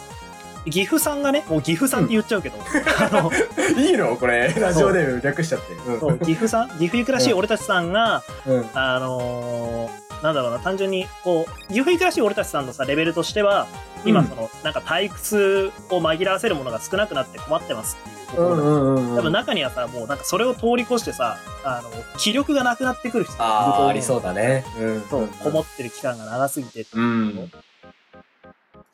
[0.70, 2.58] 岐阜さんがね、もう岐阜さんって言っちゃうけど、
[3.00, 3.32] あの、
[3.82, 4.16] いいの？
[4.16, 5.74] これ、ラジオネーム略しちゃって。
[5.74, 8.70] うんそう岐阜さん岐阜行くらしい俺たちさんが、うん。
[8.74, 13.68] あのーなんだろうな、単純に、こう、岐阜行くらしい俺たちさんのさ、レベルとしては、
[14.06, 19.18] 今、うんその、なんか退屈を紛らわせるものが少なくなって困ってますっていうところで、うんうんうん。
[19.18, 24.64] 多分中にはさ、もうなんかそれを通り越してさ、あの、気力がなくなってくる人がいるとああ、りそうだね。
[24.80, 25.04] うん。
[25.10, 26.86] そう、こもってる期間が長すぎて。
[26.94, 27.52] うん。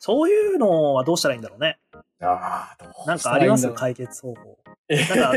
[0.02, 1.78] そういうのはどうしたらいいんだろうね。
[2.22, 3.68] ああ、どうなんかあります？
[3.72, 4.58] 解決方法。
[4.88, 5.32] えなんか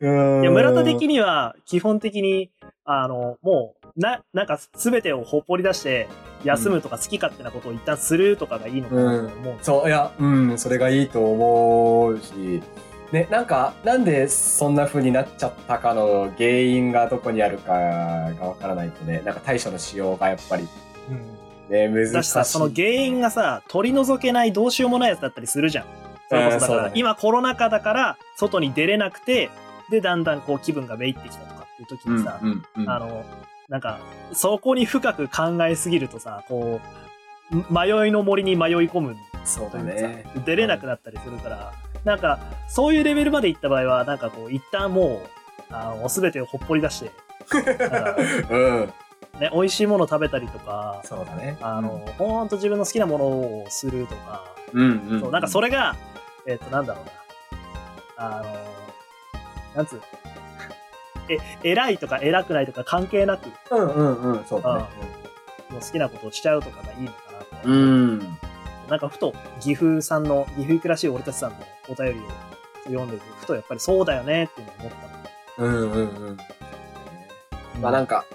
[0.00, 0.10] う
[0.40, 0.42] ん。
[0.42, 2.50] いや、村田的には、基本的に、
[2.84, 6.08] あの、もう、な、なんか全てをほっぽり出して、
[6.42, 9.54] 休むとか好き勝手なことを一旦するとかがいいのかなと思う。
[9.54, 9.56] ん。
[9.56, 12.60] ですそう、いや、うん、それがいいと思うし、
[13.12, 20.66] ね、なんか、なんでそんな風になっちゃったかの原因がどこにあるかがわからないとね、なんか対処のしようがやっぱり
[21.68, 22.12] ね、難しい。
[22.12, 25.84] だしさ、その原因がさ、取り除けないどうしようもないやつだったりするじゃん。
[26.28, 29.50] それこそだから、ね今コロナ禍だから、外に出れなくて、
[29.90, 33.24] で、だんだんこう気分がめいってきたとかっていう時にさ、うんうんうんあの、
[33.68, 34.00] なんか、
[34.32, 36.80] そこに深く考えすぎるとさ、こ
[37.50, 40.24] う、迷いの森に迷い込むそうだね。
[40.34, 41.72] さ、出れなくなったりするから、
[42.04, 45.22] なんか、そういうレベルまで行った場合は、なんかこう、一旦も
[45.70, 47.10] う、あの、すべてをほっぽり出して、
[48.50, 48.92] うん。
[49.40, 51.56] ね、美味しいもの食べたりとか、そうだね。
[51.60, 55.20] あの、ほんと自分の好きなものをするとか、うんうん。
[55.20, 55.96] そうなんかそれが、
[56.46, 57.12] えっ、と、なんだろうな。
[58.16, 60.02] あの、なんつうの
[61.28, 64.84] え、偉いとか偉くないとか関係なく、うんうんうん、そうだね。
[65.70, 67.68] もう好きなことをしちゃうとかがいいのかなと。
[67.68, 68.18] うん。
[68.88, 71.56] なんかふと、岐阜さんの、岐阜らしい俺たちさんの
[71.88, 72.22] お便りを
[72.84, 74.92] 読んでて、ふとやっぱりそうだよねっていうのを思っ
[75.56, 75.68] たの。
[75.68, 76.36] うんうんうん。
[77.80, 78.26] まあなんか、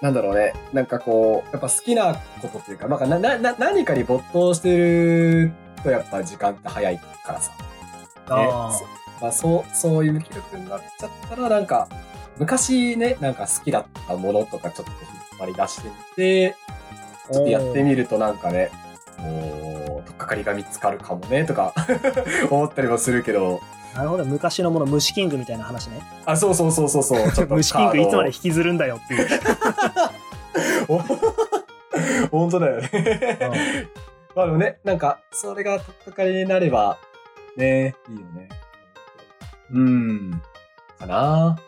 [0.00, 0.54] なんだろうね。
[0.72, 7.52] なんかこう、やっぱ好きなことっていうか、なんかな、な、な何かに没頭してるとやっぱ時間って早いからさ。
[8.28, 8.84] あそ
[9.20, 11.88] まあそう、そういう無気力になっちゃったら、なんか、
[12.38, 15.00] 昔ね、なんか好きだったものとかちょっと引っ
[15.40, 16.56] 張り出してみて、
[17.30, 18.70] ちょっとやってみるとなんかね、
[20.10, 21.72] とっかかりが見つかるかもね、とか
[22.50, 23.60] 思ったりもするけど、
[23.94, 23.98] あ。
[23.98, 26.02] なるほど、昔のもの、虫キングみたいな話ね。
[26.24, 29.28] あ、そうそうそうそうそう、ちょっと 虫キングいつまでカ引きずるんだよっていう。
[32.30, 33.88] 本当だよね。
[34.34, 36.98] まあでもね、なんか、それがとっかかりになれば、
[37.56, 38.48] ね、いいよね。
[39.72, 40.42] うん。
[40.98, 41.58] かな。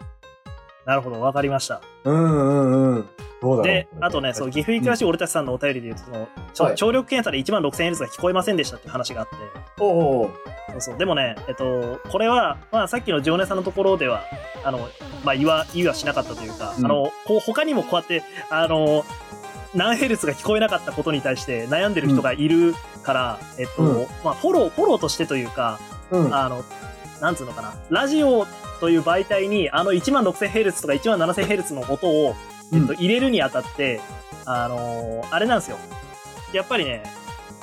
[0.84, 1.80] なるほど、わかりました。
[2.04, 3.08] うんうんうん。
[3.40, 6.74] どうだで、あとね、そう、岐阜行くらしい俺たちさんのお便りで言うと、その、ちょはい。
[6.76, 9.36] 聴力検査で1万6000ヘルツが聞こえませんでしたっていう話があって、
[9.80, 10.30] おうおう。
[10.72, 10.98] そうそう。
[10.98, 14.22] でもね、えっと、これは、まあ、さっきの常連さんのところでは、
[14.64, 14.88] あの、
[15.24, 16.84] まあ、言わ、言いはしなかったというか、うん。
[16.84, 19.04] あの、こう、他にもこうやって、あの、
[19.74, 24.06] 何ヘルツが聞こえなかったことに対して悩んでる人がいるから、えっと、うん。
[24.24, 26.34] まあ、フォロー、フォローとしてというか、うん。
[26.34, 26.64] あの、
[27.22, 28.46] なんつうのかな、ラジオ
[28.80, 32.34] という媒体に、あの1万 6000Hz とか1万 7000Hz の音を、
[32.74, 34.00] えっと、入れるにあたって、
[34.44, 35.76] あのーあれなんですよ。
[36.52, 37.04] やっぱりね、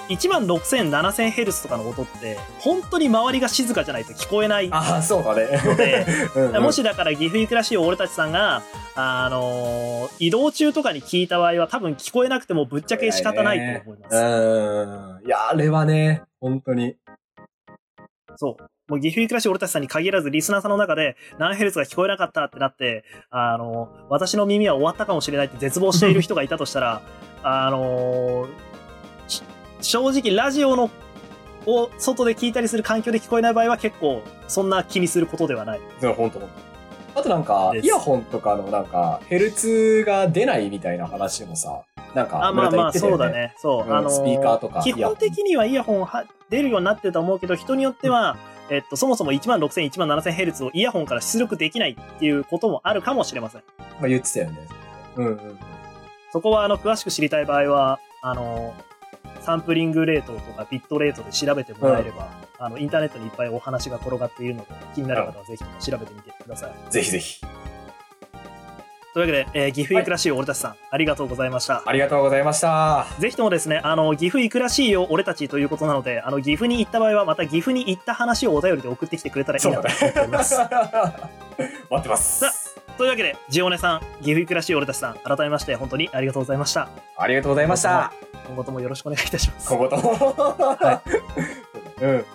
[0.08, 5.62] 1万6000、7000Hz とかの音って、本当に周りが静かじゃないと聞こえないああ、そうだね。
[5.64, 8.64] ので、 うんうんもしだから岐阜行くらしい俺たちさんが、
[8.96, 14.16] あのー移動中とかに聞いた場合は多分聞こえなくてもぶっちゃけ仕方ないと思います。
[14.16, 15.28] うん。
[15.28, 16.96] いや、あれはね、本当に。
[18.40, 18.64] そう。
[18.88, 27.02] もう岐阜行くらしい俺たちさんに限らず、リスナーさんの中で何ヘルツが聞こえなかったってなって、あの、私の耳は終わったかもしれないって絶望している人がいたとしたら、
[27.44, 28.48] あの
[29.28, 29.44] し
[29.82, 30.90] 正直ラジオの
[31.66, 35.82] を外で聞いたりする環境で聞こえない場合は結構そんな気にすることではない。
[36.00, 36.50] そう、本当本
[37.14, 37.20] 当。
[37.20, 41.82] あとなんか、イヤホンとかのなんか、ヘルツが出ないみたいな話もさ、
[42.14, 43.30] なんか、あまあまあ、そうだ。
[43.30, 43.54] ね。
[43.58, 43.88] そう。
[43.88, 48.38] うんあのスピーカーとか基本的にはイヤホンは出るようになってると思うけど、人によっては、
[48.70, 53.64] えっと、そもそも1万6000、1万7000ヘルツをイヤホンから出力できないっていうこともあるかもしれません。
[54.00, 54.58] まあ言ってたよね。
[55.16, 55.60] うんうんうん。
[56.32, 58.74] そこは、あの、詳しく知りたい場合は、あの、
[59.42, 66.92] サンプリングレートとかビットレートで調べてもらえれば、あの、インターネットにいっぱいお話が転がっているので、気になる方はぜひ調べてみてください。
[66.92, 67.42] ぜひぜひ。
[69.14, 71.82] というわけで、えー岐阜行くらしい俺たちさん、ありがとうございました。
[71.86, 73.08] ありがとうございました。
[73.18, 80.58] ぜひともですね、あの、岐阜行くらしいよ、俺たちということなので、あの、岐阜に行った場合は、また岐阜に行った話をお便りで送ってきてくれたらいいなと思っております。
[80.60, 80.68] ね。
[81.90, 82.76] 待ってます。
[82.98, 86.90] というわけで、ジオネさん、岐阜行くらしい俺たちさん、改めまして本当にありがとうございました。
[87.18, 88.12] ありがとうございました。
[88.46, 89.70] 今後ともよろしくお願いいたします。
[89.70, 90.14] 今後とも。
[90.14, 91.02] は
[92.02, 92.26] うん。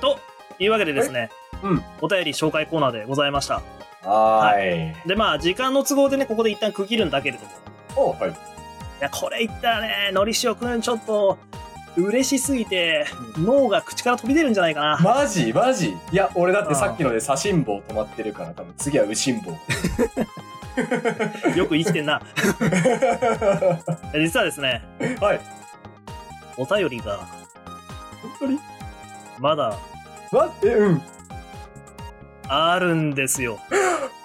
[0.00, 0.18] と
[0.58, 1.30] いうわけでですね、
[1.62, 3.60] うんお便り紹介コーナーでございました。
[4.04, 5.08] はーい。
[5.08, 8.34] で、まあ、時間の都合でね、ここで一旦区切るんだけれども、はい。
[9.02, 11.36] や、これ言ったらね、のりしおくん、ちょっと、
[11.96, 13.04] 嬉しすぎて、
[13.36, 14.98] 脳が口から飛び出るんじゃないかな。
[15.02, 15.52] マジ？
[15.52, 15.90] マジ？
[16.10, 19.50] いや、俺だってさっきので左心房止まってるから、多分次は右心房。
[21.54, 22.22] よく生きてんな。
[24.14, 24.82] 実はですね、
[25.20, 25.40] はい。
[26.56, 27.18] お便りが、
[28.22, 28.58] 本当に？
[29.38, 29.76] まだ
[30.30, 31.02] ま、え、うん。
[32.48, 33.58] あるんですよ。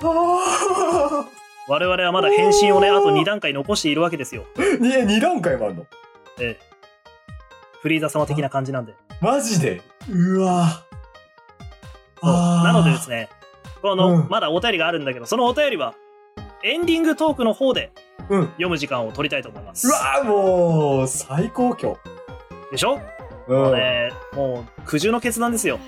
[0.04, 1.26] あ
[1.70, 4.46] 我々はまだ返信をね、あと2段階残しているわけですよ。
[4.56, 5.86] ーに、二段階もあるの？
[6.40, 6.60] ええ。
[7.82, 8.94] フリーザ様的な感じなんで。
[9.22, 9.82] マジで？
[10.10, 10.84] うわ
[12.22, 13.30] そうなのでですね、
[13.82, 15.94] この、うんまだお便りがあるんだけど、そのお便りは、
[16.64, 17.92] エンディングトークの方で
[18.30, 18.46] うん。
[18.52, 19.88] 読む時間を取りたいと思います。
[19.88, 22.00] うわーもう、最高今日。
[22.72, 23.00] でしょ、
[23.48, 23.58] うん。
[23.58, 25.80] もうね、もう、苦渋の決断ですよ。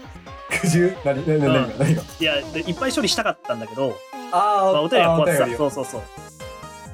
[0.50, 0.98] 苦渋？
[1.06, 1.28] 何？
[1.28, 1.40] 何？
[1.40, 1.54] 何？
[1.54, 2.02] 何何が？
[2.20, 3.96] いや、でいっぱい処理したかったんだけど、
[4.32, 6.02] あーまあ、お便りはこうやってさ、そうそうそう。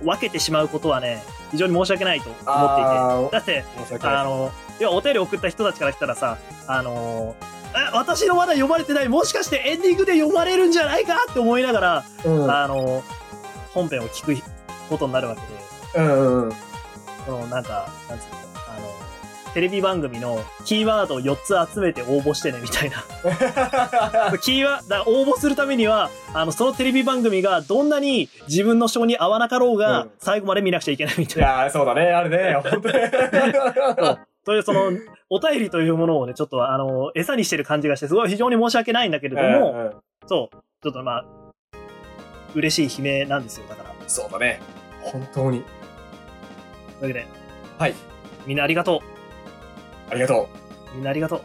[0.06, 3.63] 分けてしまうことはね、非常に申し訳ないと思っていて。
[3.63, 7.36] だって、あの、要はお便り送った人たちから来たらさ、あの
[7.73, 12.51] え、私のまだ読まれてない、もしかしてエンディングで読まれるんじゃないかって思いながら、うん。
[12.51, 13.04] あの、
[13.73, 14.41] 本編を聞く
[14.89, 15.41] ことになるわけ
[15.99, 16.54] で、うんうん。
[17.25, 18.36] そのなんか、なんつうの、
[19.56, 22.98] テレビ番組のキーワードを4つ集めて応募してねみたいな。
[24.39, 31.48] キーワード、応募するためには、あの、そのテレビ番組がどんなに自分の性に合わなかろうが、うん最後まで見なくちゃいけないみいたいな。
[31.48, 32.96] やー、そうだね、あれね、 本当に。
[34.46, 34.91] というその、
[35.30, 39.94] お便りというものをね、ちょっとあの、餌にしてる感じがして、すごい非常に申し訳ないんだけれども、うんうん
[40.28, 41.26] そう、ちょっとまあ、
[42.56, 43.89] 嬉しい悲鳴なんですよ、だから。
[44.06, 44.60] そうだね。
[45.02, 45.63] 本当に。
[47.00, 47.26] というわけで、
[47.80, 47.94] はい。
[48.46, 49.02] みんなありがと
[50.10, 50.50] ありがと
[50.94, 50.96] う。
[50.96, 51.41] みんなありがとう。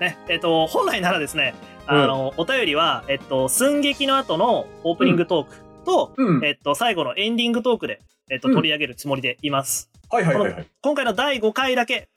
[0.00, 1.54] ね、えっ、と、本来ならですね、
[1.86, 6.24] あの、お便りは、えっと、寸劇の後のオープニングトークと、う。
[6.24, 6.44] うん。
[6.44, 9.90] えっと、最後のエンディングトークで、えっと、うん取り上げるつもりでいます。
[10.08, 10.66] はいはいはいはい。
[10.82, 12.08] 今回の第5回だけ、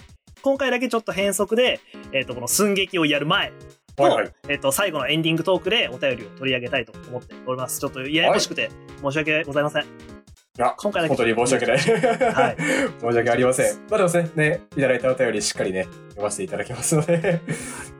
[0.41, 1.80] 今回だけちょっと変則で、
[2.12, 3.52] えっと、この寸劇をやる前
[3.96, 4.34] と、はいはい。
[4.50, 7.80] えっと、最後のエンディングトークでお便りを取り上げたいと思っております。
[7.80, 8.69] ちょっとややこしくて
[9.02, 10.22] 申し訳ございません。
[10.55, 11.77] いや、今回本当に申し訳ない。
[11.77, 12.57] はい
[13.01, 13.75] 申し訳ありません。
[13.89, 17.41] まあでもね、ね、いただいたお便りしっかりね、読ませていただきますので。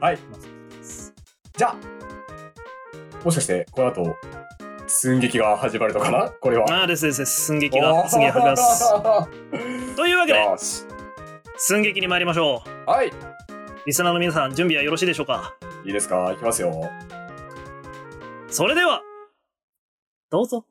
[0.00, 0.18] はい。
[1.56, 1.76] じゃあ、
[3.24, 4.16] もしかして、この後、
[4.86, 6.30] 寸劇が始まるのかな？
[6.30, 6.66] これは。
[6.72, 7.46] ああですですです。
[7.46, 8.84] 寸劇が次始まります。
[9.96, 10.38] というわけで。
[11.56, 12.88] 寸劇に参りましょう。
[12.90, 13.10] はい。
[13.84, 15.56] リスナーの皆さん、準備はよろしいでしょうか？
[15.84, 16.30] いいですか？
[16.32, 16.88] いきますよ。
[18.48, 19.02] それでは、
[20.30, 20.64] どうぞ。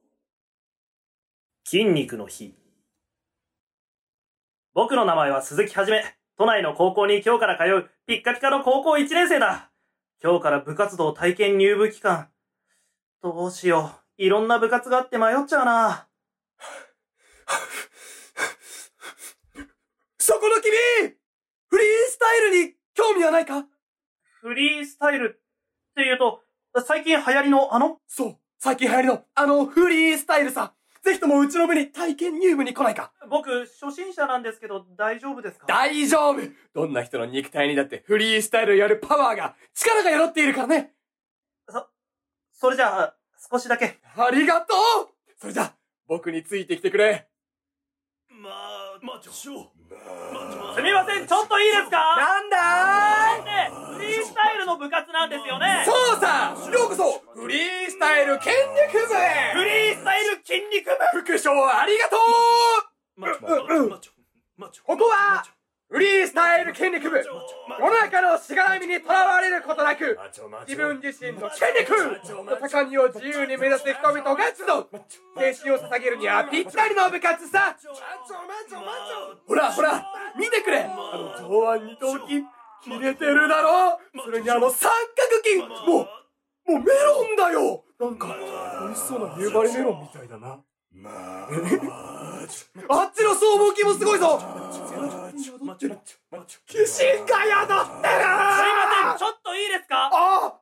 [1.73, 2.53] 筋肉の日。
[4.75, 6.03] 僕の名前は鈴木はじめ。
[6.37, 9.71] 都内の高校に今日から通うピッカピカの高校1年生だ。
[10.23, 12.29] 今日から部活動体験入部期間。
[13.23, 14.21] どうしよう。
[14.21, 16.07] いろんな部活があって迷っちゃうな。
[20.19, 20.75] そこの君
[21.69, 23.65] フリースタイルに興味はないか？
[24.41, 26.43] フリースタイルっていうと、
[26.85, 27.97] 最近流行りのあの？
[28.07, 30.75] そう、最近流行りのあのフリースタイルさ。
[31.03, 33.11] ぜひともうちの部に体験入部に来ないか。
[33.29, 35.65] 僕、初心者なんですけど大丈夫ですか？
[35.67, 36.39] 大丈夫。
[36.73, 40.93] どんな人の肉体にだってフリースタイルをやるパワーが、力が宿っているからね。
[41.67, 41.87] そ、
[42.53, 43.15] それじゃあ、
[43.51, 43.99] 少しだけ。
[44.15, 45.09] ありがとう。
[45.37, 45.75] それじゃあ、
[46.07, 47.27] 僕についてきてくれ。
[48.29, 49.31] まあ、まちょ。
[49.33, 49.49] す
[50.81, 52.15] みません、ちょっといいですか？
[52.15, 53.92] なんだー
[54.33, 55.85] スタイルの部活なんですよね。
[55.85, 59.53] そうさようこそフリースタイル筋肉部へ。
[59.53, 61.21] フリースタイル筋肉部。
[61.21, 62.19] 副賞ありがとう。
[64.83, 65.45] ここは
[65.87, 67.17] フリースタイル筋肉部。
[67.17, 67.23] 世
[67.79, 70.17] の中のしがらみにとらわれることなく
[70.67, 71.93] 自分自身の筋肉
[72.43, 74.67] の高みを自由に目指す人々が集う。
[74.67, 74.83] 青
[75.37, 77.77] 春を捧げるにはぴったりの部活さ。
[79.47, 80.03] ほらほら
[80.39, 80.81] 見てくれ。
[80.81, 80.87] あ
[81.39, 82.43] の上腕二頭筋
[82.83, 83.99] 切れてるだろ？
[84.23, 86.01] それにあの三角筋も
[86.67, 87.83] うもうメロンだよ！
[87.99, 88.27] なんか
[88.81, 90.59] 美味しそうな夕張メロンみたいだな。
[92.89, 94.37] あっちの僧帽筋もすごいぞ！
[94.37, 94.41] 鬼
[95.41, 95.97] 神が宿ってる
[96.85, 97.17] すいま
[99.09, 100.53] せん、ちょっといいですかあ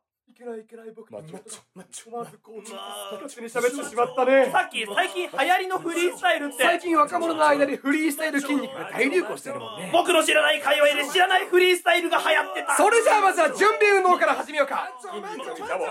[0.41, 1.39] けないいけない僕マッチョ
[1.75, 4.49] マッチョまずこう勝手に喋ってしまったね。
[4.51, 9.89] さっき、最近流行りのフリースタイルって、最近若者の間でフリースタイル筋肉が大流行してるもんね。
[9.93, 12.75] 僕の知らない界隈で知らないフリースタイルが流行ってた。
[12.75, 14.91] それじゃあまずは準備運動から始めようか。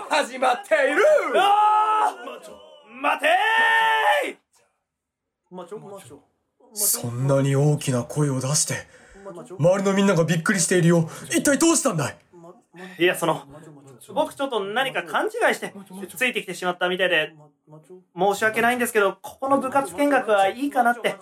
[0.09, 1.05] 始まっている。
[1.37, 4.31] あー待てー。
[4.31, 4.37] い
[5.49, 6.23] まちょ、まちょ。
[6.73, 8.75] そんなに大きな声を出して
[9.25, 9.57] まちょ。
[9.57, 11.09] 周りのみんながびっくりしているよ。
[11.29, 12.17] 一体どうしたんだい？
[12.99, 13.43] いや、その、
[14.13, 15.73] 僕ちょっと何か勘違いして、
[16.15, 17.33] ついてきてしまったみたいで、
[18.17, 21.15] 申し訳ないんですけど、ここの部活見学はいいかなって。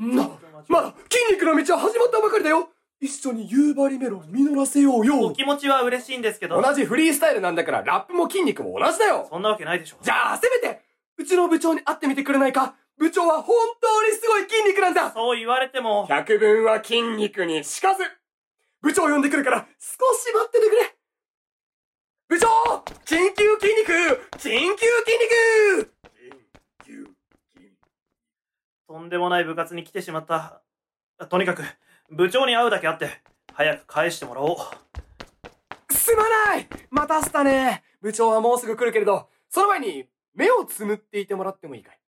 [0.00, 0.28] な
[0.68, 2.68] まだ筋肉の道は始まったばかりだよ。
[3.00, 5.20] 一緒に夕張メロン実らせようよ。
[5.20, 9.26] お気持ちは嬉しいんですけど、同じフリースタイルなんだからラップも筋肉も同じだよ。
[9.30, 9.98] そんなわけないでしょ。
[10.02, 10.82] じゃあせめて
[11.16, 12.74] うちの部長に会ってみてくれないか。
[12.98, 15.12] 部長は本当にすごい筋肉なんだ。
[15.12, 18.02] そう言われても、百分は筋肉にしかず。
[18.82, 20.97] 部長呼んでくるから少し待っててくれ
[22.28, 22.46] 部長
[23.06, 23.92] 緊急筋肉
[24.36, 24.58] 緊急筋
[25.80, 25.92] 肉！
[26.12, 26.36] 緊
[26.84, 26.92] 急
[27.56, 27.72] 筋
[28.86, 30.60] とんでもない部活に来てしまった。
[31.30, 31.62] とにかく、
[32.10, 33.22] 部長に会うだけあって、
[33.54, 34.56] 早く返してもらおう。
[35.90, 36.22] すま
[36.54, 36.68] ない！
[36.90, 37.82] 待たせたね。
[38.02, 41.98] 部長はもうすぐ来るけれど、その前に目をつむっていてもらってもいいかい？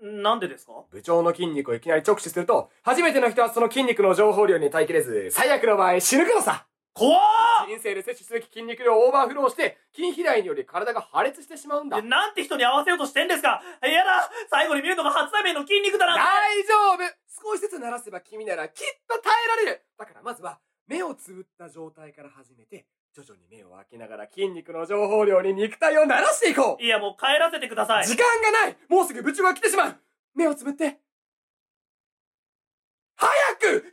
[0.00, 0.84] なんでですか？
[0.92, 7.20] 部長の筋肉をいきなり直視すると、初めての人はその筋肉の情報量に耐えきれず、最悪の場合死ぬからさ怖
[7.68, 11.98] 人生で摂取すべき筋肉量をオーバーフローして、筋肥大により体が破裂してしまうんだ。
[11.98, 12.02] ー。
[12.02, 13.60] なんて人に合わせようとしてんですか？
[13.82, 14.30] やだ！
[14.50, 16.16] 最後に見るのが初対面の筋肉だな。
[16.16, 17.52] 大丈夫。
[17.52, 19.82] 少しずつ慣らせば君ならきっと耐えられる。
[19.98, 26.82] だからまずは、目をつぶった状態から始めて、徐々に目を開けながら筋肉の情報量に肉体を慣らしていこう。
[26.82, 28.06] いやもう帰らせてください。
[28.06, 28.76] 時間がない。
[28.88, 29.96] もうすぐ部長が来てしまう。
[30.34, 31.00] 目をつぶって。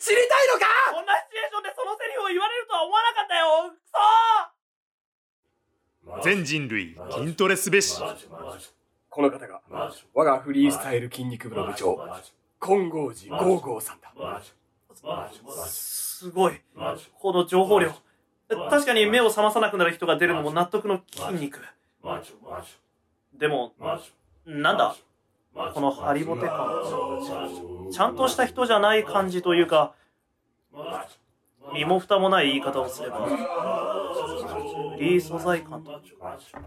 [0.04, 0.68] 知りたいのか？
[0.92, 3.72] こんなシチュエーションでそのセリフを言われるとは思わなかったよ。
[3.72, 3.80] く
[6.20, 8.02] そ全人類筋トレすべし
[9.10, 9.62] この方が、
[10.14, 11.98] 我がフリースタイル筋肉部の部長、
[12.60, 14.12] 金剛寺ゴーゴーさんだ。
[15.68, 16.60] すごい。
[17.20, 17.94] この情報量。
[18.50, 21.62] 確かに目を覚まさなくなる人が出るのも納得の筋肉。
[23.34, 23.74] でも、
[24.46, 24.96] なんだ？
[25.54, 26.82] このハリボテ感。
[27.92, 29.94] ちゃんとした人じゃない感じというか、
[31.74, 33.28] 身も蓋もない言い方をすれば、
[35.00, 36.02] いい素材感と。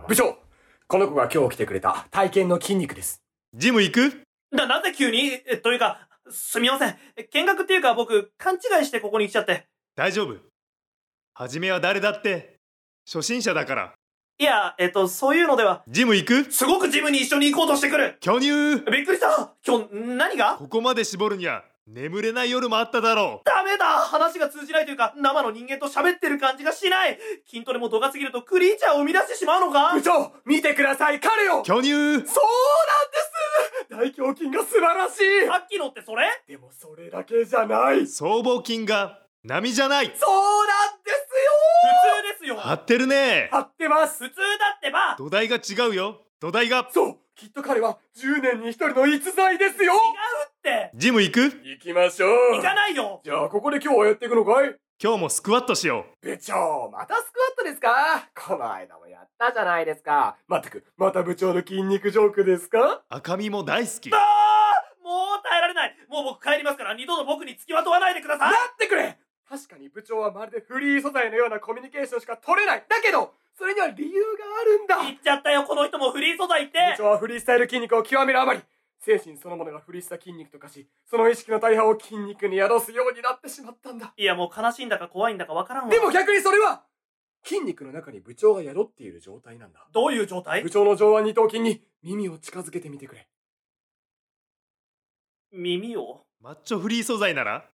[0.07, 0.39] 部長
[0.87, 3.21] この子が今日来てくれた体験の筋肉です。
[3.55, 4.23] ジム行く？
[4.53, 5.33] な、なぜ急に？
[5.47, 6.97] えというか、すみません。
[7.33, 9.67] 見学っていうか僕、勘違いしてここに来ちゃって。
[9.97, 10.37] 大丈夫
[11.35, 12.57] はじめは誰だって
[13.05, 13.95] 初心者だから
[14.39, 16.53] いや、えっと、そういうのでは、ジム行く？
[16.53, 18.19] すごくジムに一緒に行こうとしてくる。
[18.21, 18.51] 巨乳。
[18.91, 19.55] びっくりした。
[19.67, 20.57] 今日、何が？
[20.59, 23.87] ここまで絞るには眠れない夜もあっただろダメだ。
[23.87, 27.19] 話が通じないというか、生の人間と喋ってる感じがしない。
[27.49, 29.95] 筋トレも度が過ぎるとクリーチャーを生み出してしまうのか？
[29.95, 31.19] 部長見てください。
[31.19, 31.61] 彼を。
[31.61, 31.93] う巨乳。
[31.93, 34.17] そうなんです。
[34.19, 35.47] 大胸筋が素晴らしい。
[35.47, 36.27] さっきのってそれ？
[36.47, 38.07] でもそれだけじゃない。
[38.07, 40.07] 僧帽筋が波じゃない。
[40.07, 41.21] そうなんですよ。
[42.35, 42.57] 普通ですすよ。
[42.57, 43.49] 張ってるね。
[43.53, 44.25] 張ってます。
[44.25, 44.43] 普通だ
[44.77, 45.17] ってば。
[45.19, 46.23] 土台が違うよ。
[46.41, 46.89] 土台が。
[46.93, 49.93] そうきっと彼は10年に一人の逸材ですよ。
[49.93, 50.01] 違う
[50.49, 50.91] って。
[50.95, 51.41] ジム行く？
[51.63, 52.57] 行きましょう。
[52.57, 53.21] 行かないよ。
[53.25, 54.75] じゃあここで今日はやっていくのかい？
[55.03, 58.29] 今日もスクワットしよ部長またスクワットですか？
[58.35, 60.37] この間もやったじゃないですか。
[60.49, 62.79] まったくまた部長の筋肉ジョークですか？
[62.81, 64.11] う赤身も大好き。
[64.11, 65.97] もう耐えられない。
[66.09, 68.51] もう僕帰りますから二度と僕に付きまとわないでください。
[68.51, 69.19] 待ってくれ
[69.49, 72.85] 確かに部長はまるでフリー素材のようなコミュニケーションしか取れない。
[72.89, 74.97] だけどそれには理由があるんだ。
[75.03, 76.79] 言っちゃったよこの人もフリー素材って。
[76.99, 78.61] 部長はフリースタイル筋肉を極めるあまり
[78.99, 84.13] 精神そのものがフリーした筋肉と化しその意識の大半を筋肉に宿すようになってしまったんだ。
[84.17, 85.91] いやもう悲しいんだか怖いんだかわからんわ。
[85.91, 86.83] でも逆にそれは
[87.45, 89.87] 筋肉の中に部長が宿っている状態なんだ。
[89.93, 90.63] どういう状態？
[90.63, 93.29] 部長の上腕二頭筋に耳を近づけてみてくれ。
[95.53, 96.25] 耳を？
[96.41, 97.71] マッチョフリー素材なら？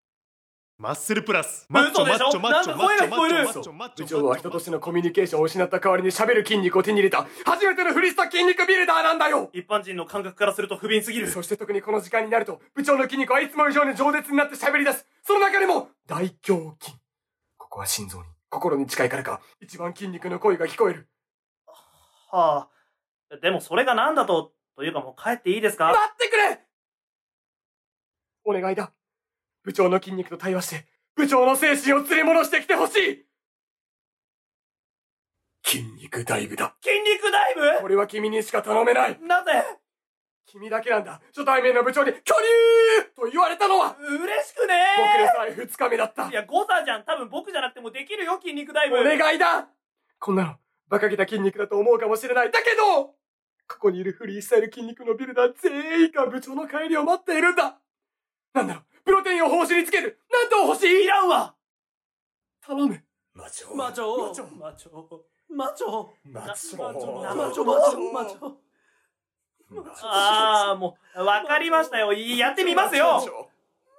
[0.83, 1.65] マッスルプラス。
[1.69, 2.25] マッチョ嘘でしょ？
[2.25, 3.45] マッチョマッチョなんか声が聞こえる。
[3.45, 7.25] マッチョマッチョ部長は人としてのコミュニケーションを失った代わりに喋る筋肉を手に入れた。
[7.47, 9.49] 初めてのフリースタ筋肉ビルダーなんだよ。
[9.53, 11.31] 一般人の感覚からすると不憫すぎる。
[11.31, 15.07] そして特にこの時間になると部長の筋肉はいつも以上に饒舌になって喋り出す。
[15.23, 16.97] その中でも大胸筋。
[17.57, 18.25] ここは心臓に。
[18.51, 19.41] 心に近いからか。
[19.61, 21.07] 一番筋肉の声が聞こえる。
[22.33, 22.69] は
[23.31, 23.37] あ。
[23.41, 26.59] でもそれが何だとというかもう帰っていいです待かってくれ！
[28.45, 28.93] お願いだ
[29.63, 33.25] 部長の筋肉と対話して部長の精神を連れ戻してきてほしい。
[35.65, 36.75] 筋肉ダイブだ。
[36.83, 39.15] 筋肉ダイこれは君にしか頼めない。
[39.15, 39.51] ブなぜ？
[40.47, 41.21] 君だけなんだ。
[41.29, 42.35] 初対面の部長に巨乳
[43.15, 43.97] と言われたのは。
[43.99, 44.75] 嬉しくね。
[44.99, 46.29] 僕でさえ2日目だった。
[46.29, 47.05] いや誤差じゃん。
[47.05, 48.99] 多分僕じゃなくてもできるよ筋肉ダイブ。
[48.99, 49.69] お願いだ。
[50.19, 50.57] こんなの
[50.91, 52.51] 馬鹿げた筋肉だと思うかもしれない。
[52.51, 53.15] だけど
[53.69, 57.79] ここにいるフリースタイル筋肉のビルダー全員が部長の帰りを待っているんだ。
[58.53, 60.19] なんだろうプロテインを報酬につける。
[60.31, 61.55] なんと欲しいいらんわ。
[62.65, 63.03] 頼む。
[63.35, 63.75] マチョ。
[63.75, 64.29] マチョ。
[64.29, 64.47] マチョ。
[64.57, 64.89] マチョ。
[65.51, 66.07] マチョ。
[66.25, 66.79] マチョ。
[66.79, 67.13] マチョ。
[67.13, 67.65] ママチョ。
[67.65, 68.53] マチョマチョ
[70.05, 72.13] ああもうわかりましたよ。
[72.13, 73.23] やってみますよ。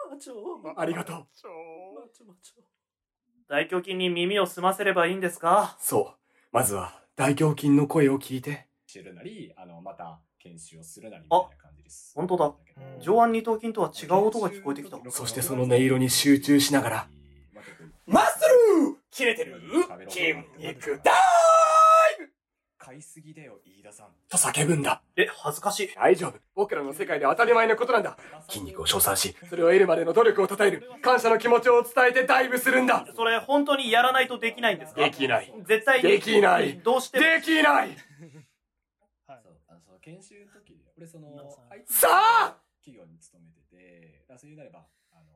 [0.09, 0.33] マチョ。
[0.77, 1.15] ありがとう。
[1.15, 2.27] マチョ。
[2.27, 2.61] マチョ。
[3.49, 5.75] 大胸筋に耳を澄ませればいいんですか？
[5.79, 6.19] そう。
[6.51, 8.67] まずは大胸筋の声を聞いて。
[8.85, 12.53] 知るなりあのまた研修をするなりみたいな感じです本当だ。
[12.99, 14.97] 上腕二頭筋とは違う音が聞こえてきた。
[15.09, 17.07] そしてその音色に集中しながら。
[18.05, 18.41] マッス
[18.89, 19.61] ル切れてる。
[20.09, 21.11] 筋肉だ
[22.77, 24.07] 買いすぎだよ飯田さん。
[24.29, 25.01] と叫ぶんだ。
[25.15, 25.89] え恥ずかしい。
[25.95, 26.33] 大丈夫。
[26.53, 28.17] 僕らの世界では当たり前のことなんだ。
[28.49, 30.89] 筋肉を称賛しそれを得るまでの努力を称える。
[31.01, 33.07] 感謝の気持ちを伝えてダイブするんだ。
[33.15, 35.01] それ本当にやらないとできないんですか？
[35.01, 35.53] できない。
[35.65, 36.09] 絶対に。
[36.09, 36.77] できない。
[36.79, 37.23] どうしても。
[37.23, 37.89] できない
[40.03, 41.31] 研修の時で、俺その、
[41.87, 42.57] さあ！
[42.83, 45.31] 企業に勤めてて、だそういうなれば、あの、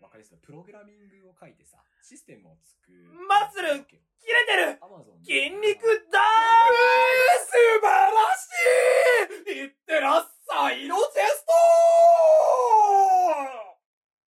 [0.00, 0.38] わ、うん、かりそう。
[0.40, 3.04] プログラミングを書いてさ、システムを作る。
[3.28, 4.80] マッスル切れてる！
[5.22, 6.24] 筋肉だー！
[7.44, 7.52] 素
[7.84, 8.16] 晴ら
[9.52, 9.60] しい！
[9.60, 10.88] いってらっしゃい！
[10.88, 11.52] のチェスト